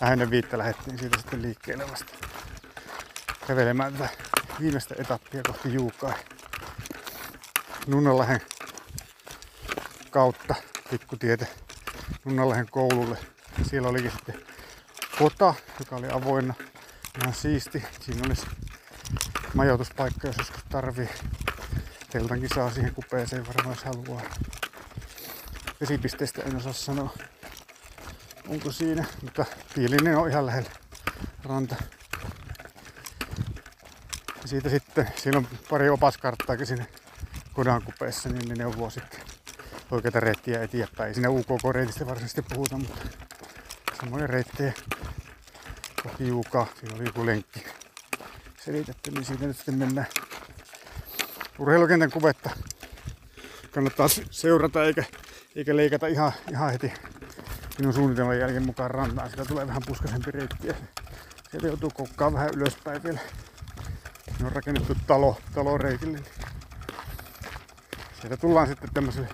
vähän 0.00 0.30
viittä 0.30 0.58
lähdettiin 0.58 0.98
siitä 0.98 1.18
sitten 1.18 1.42
liikkeelle 1.42 1.90
vasta 1.90 2.12
kävelemään 3.46 3.92
tätä 3.92 4.08
viimeistä 4.60 4.94
etappia 4.98 5.42
kohti 5.42 5.74
Juukaa. 5.74 6.14
Nunnanlahden 7.86 8.40
kautta 10.10 10.54
pikkutietä 10.90 11.46
Nunnanlahden 12.24 12.68
koululle. 12.70 13.18
Siellä 13.62 13.88
olikin 13.88 14.10
sitten 14.10 14.42
kota, 15.18 15.54
joka 15.80 15.96
oli 15.96 16.08
avoinna. 16.12 16.54
Ihan 17.22 17.34
siisti. 17.34 17.84
Siinä 18.00 18.22
olisi 18.26 18.46
majoituspaikka, 19.54 20.26
jos 20.26 20.36
joskus 20.38 20.64
tarvii. 20.68 21.08
Teltankin 22.10 22.50
saa 22.54 22.70
siihen 22.70 22.94
kupeeseen 22.94 23.46
varmaan, 23.46 23.76
jos 23.76 23.84
haluaa. 23.84 24.22
Vesipisteestä 25.80 26.42
en 26.42 26.56
osaa 26.56 26.72
sanoa, 26.72 27.14
onko 28.48 28.72
siinä, 28.72 29.04
mutta 29.22 29.44
Piilinen 29.74 30.16
on 30.16 30.30
ihan 30.30 30.46
lähellä 30.46 30.70
ranta. 31.44 31.76
Ja 34.42 34.48
siitä 34.48 34.68
sitten, 34.68 35.08
siinä 35.16 35.38
on 35.38 35.48
pari 35.70 35.88
opaskarttaakin 35.88 36.66
sinne 36.66 36.86
kodan 37.52 37.82
kupeessa, 37.82 38.28
niin 38.28 38.48
ne 38.48 38.54
neuvoo 38.54 38.90
sitten 38.90 39.20
oikeita 39.90 40.20
reittiä 40.20 40.62
eteenpäin. 40.62 41.08
Ei 41.08 41.14
Siinä 41.14 41.30
UK-reitistä 41.30 42.06
varsinaisesti 42.06 42.42
puhuta, 42.42 42.78
mutta 42.78 42.96
samoja 44.00 44.26
reittejä 44.26 44.72
kohti 46.02 46.28
Juukaa. 46.28 46.66
Siinä 46.80 46.96
oli 46.96 47.04
joku 47.04 47.26
lenkki 47.26 47.64
selitetty, 48.64 49.10
niin 49.10 49.24
siitä 49.24 49.46
nyt 49.46 49.56
sitten 49.56 49.74
mennään. 49.74 50.06
Urheilukentän 51.58 52.10
kuvetta 52.10 52.50
kannattaa 53.70 54.08
se- 54.08 54.24
seurata 54.30 54.84
eikä, 54.84 55.04
eikä 55.58 55.76
leikata 55.76 56.06
ihan, 56.06 56.32
ihan 56.50 56.72
heti 56.72 56.92
minun 57.78 57.94
suunnitelman 57.94 58.38
jälkeen 58.38 58.66
mukaan 58.66 58.90
rantaan. 58.90 59.30
Sillä 59.30 59.44
tulee 59.44 59.66
vähän 59.66 59.82
puskaisempi 59.86 60.30
reitti 60.30 60.66
ja 60.66 60.74
sieltä 61.50 61.66
joutuu 61.66 61.90
kokkaan 61.94 62.32
vähän 62.32 62.50
ylöspäin 62.54 63.02
vielä. 63.02 63.20
Ne 64.40 64.46
on 64.46 64.52
rakennettu 64.52 64.96
talo, 65.06 65.38
taloreitille. 65.54 66.18
niin 66.18 66.26
Sieltä 68.20 68.36
tullaan 68.36 68.66
sitten 68.66 68.90
tämmöiselle 68.94 69.28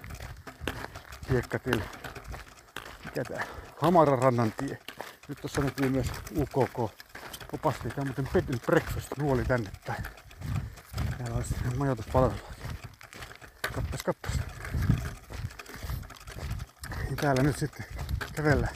hiekkatielle. 1.30 1.84
Mikä 3.04 3.24
tää? 3.24 3.44
Hamaran 3.80 4.18
rannan 4.18 4.52
tie. 4.52 4.78
Nyt 5.28 5.38
tuossa 5.40 5.60
näkyy 5.60 5.88
myös 5.88 6.06
UKK 6.37 6.78
opasti. 7.52 7.88
Tää 7.88 7.98
on 7.98 8.06
muuten 8.06 8.28
bed 8.32 8.44
and 8.48 8.60
breakfast 8.66 9.08
nuoli 9.18 9.44
tänne 9.44 9.70
päin. 9.87 10.02
Täällä 11.18 11.37
on 11.37 11.44
sitten 11.44 11.78
täällä 17.24 17.42
nyt 17.42 17.58
sitten 17.58 17.84
kävellään. 18.32 18.74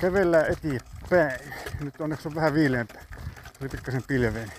Kävellään 0.00 0.46
eteenpäin. 0.46 1.54
Nyt 1.80 2.00
onneksi 2.00 2.28
on 2.28 2.34
vähän 2.34 2.54
viileämpää. 2.54 3.02
Oli 3.60 3.68
pikkasen 3.68 4.02
pilveen. 4.02 4.48
niin 4.48 4.50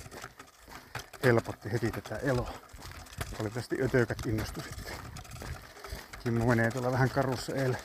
Helpotti 1.24 1.72
heti 1.72 1.92
tätä 1.92 2.18
eloa. 2.18 2.54
Valitettavasti 3.32 3.82
ötökät 3.82 4.26
innostu 4.26 4.62
sitten. 4.62 4.94
Kimmo 6.24 6.46
menee 6.46 6.72
tuolla 6.72 6.92
vähän 6.92 7.10
karussa 7.10 7.56
eilen. 7.56 7.78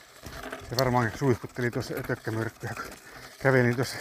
Se 0.70 0.76
varmaan 0.78 1.12
suihkutteli 1.14 1.70
tuossa 1.70 1.94
ötökkämyrkkyä, 1.94 2.70
kun 2.74 2.92
kävelin 3.42 3.76
tuossa 3.76 3.96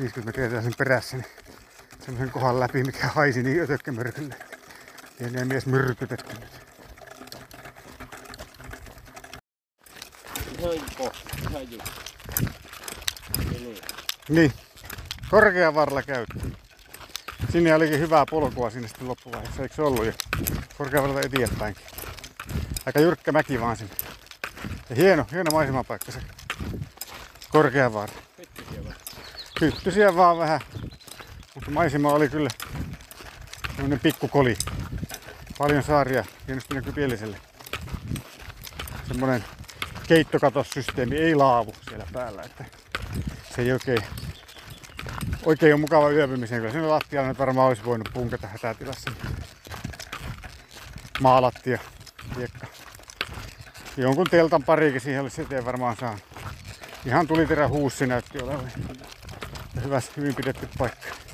50 0.00 0.40
metriä 0.40 0.62
sen 0.62 0.74
perässä, 0.78 1.16
niin 1.16 1.26
semmoisen 2.00 2.30
kohan 2.30 2.60
läpi, 2.60 2.84
mikä 2.84 3.06
haisi 3.06 3.42
niin 3.42 3.62
ötökkämyrkylle. 3.62 4.34
Lienee 5.20 5.44
mies 5.44 5.66
myrkytetty 5.66 6.34
nyt. 6.40 6.67
Niin. 10.68 11.80
Niin, 14.28 14.52
korkea 15.30 15.74
varla 15.74 16.02
käyttö. 16.02 16.38
Sinne 17.52 17.74
olikin 17.74 18.00
hyvää 18.00 18.24
polkua 18.30 18.70
sinne 18.70 18.88
sitten 18.88 19.08
loppuvaiheessa, 19.08 19.62
eikö 19.62 19.74
se 19.74 19.82
ollut 19.82 20.06
jo? 20.06 20.12
Korkea 20.78 21.02
varla 21.02 21.20
eteenpäinkin. 21.20 21.84
Aika 22.86 23.00
jyrkkä 23.00 23.32
mäki 23.32 23.60
vaan 23.60 23.76
sinne. 23.76 23.94
Ja 24.90 24.96
hieno, 24.96 25.26
hieno 25.32 25.50
maisemapaikka 25.52 26.12
se. 26.12 26.20
Korkea 27.48 27.92
varla. 27.92 28.14
Pettysiä 28.36 28.84
vaan. 28.84 28.96
Hyttysiä 29.60 30.16
vaan 30.16 30.38
vähän. 30.38 30.60
Mutta 31.54 31.70
maisema 31.70 32.12
oli 32.12 32.28
kyllä 32.28 32.48
semmonen 33.76 34.00
pikkukoli. 34.00 34.56
Paljon 35.58 35.82
saaria, 35.82 36.24
hienosti 36.46 36.74
näkyy 36.74 36.92
pieliselle. 36.92 37.40
Semmonen 39.08 39.44
keittokatossysteemi, 40.08 41.16
ei 41.16 41.34
laavu 41.34 41.74
siellä 41.88 42.06
päällä. 42.12 42.42
Että 42.42 42.64
se 43.54 43.62
ei 43.62 43.72
oikein, 43.72 44.02
oikein 45.44 45.74
ole 45.74 45.80
mukava 45.80 46.10
yöpymiseen. 46.10 46.60
Kyllä 46.60 46.72
siinä 46.72 46.88
lattialla 46.88 47.28
nyt 47.28 47.38
varmaan 47.38 47.68
olisi 47.68 47.84
voinut 47.84 48.08
punkata 48.14 48.46
hätätilassa. 48.46 49.10
Maalattia, 51.20 51.78
hiekka. 52.36 52.66
Jonkun 53.96 54.26
teltan 54.30 54.62
parikin 54.62 55.00
siihen 55.00 55.22
olisi 55.22 55.42
eteen 55.42 55.64
varmaan 55.64 55.96
saanut. 55.96 56.20
Ihan 57.06 57.26
tuliterä 57.26 57.68
huussi 57.68 58.06
näytti 58.06 58.42
olevan. 58.42 58.72
Hyvä, 59.84 60.00
hyvin 60.16 60.34
pidetty 60.34 60.68
paikka. 60.78 61.27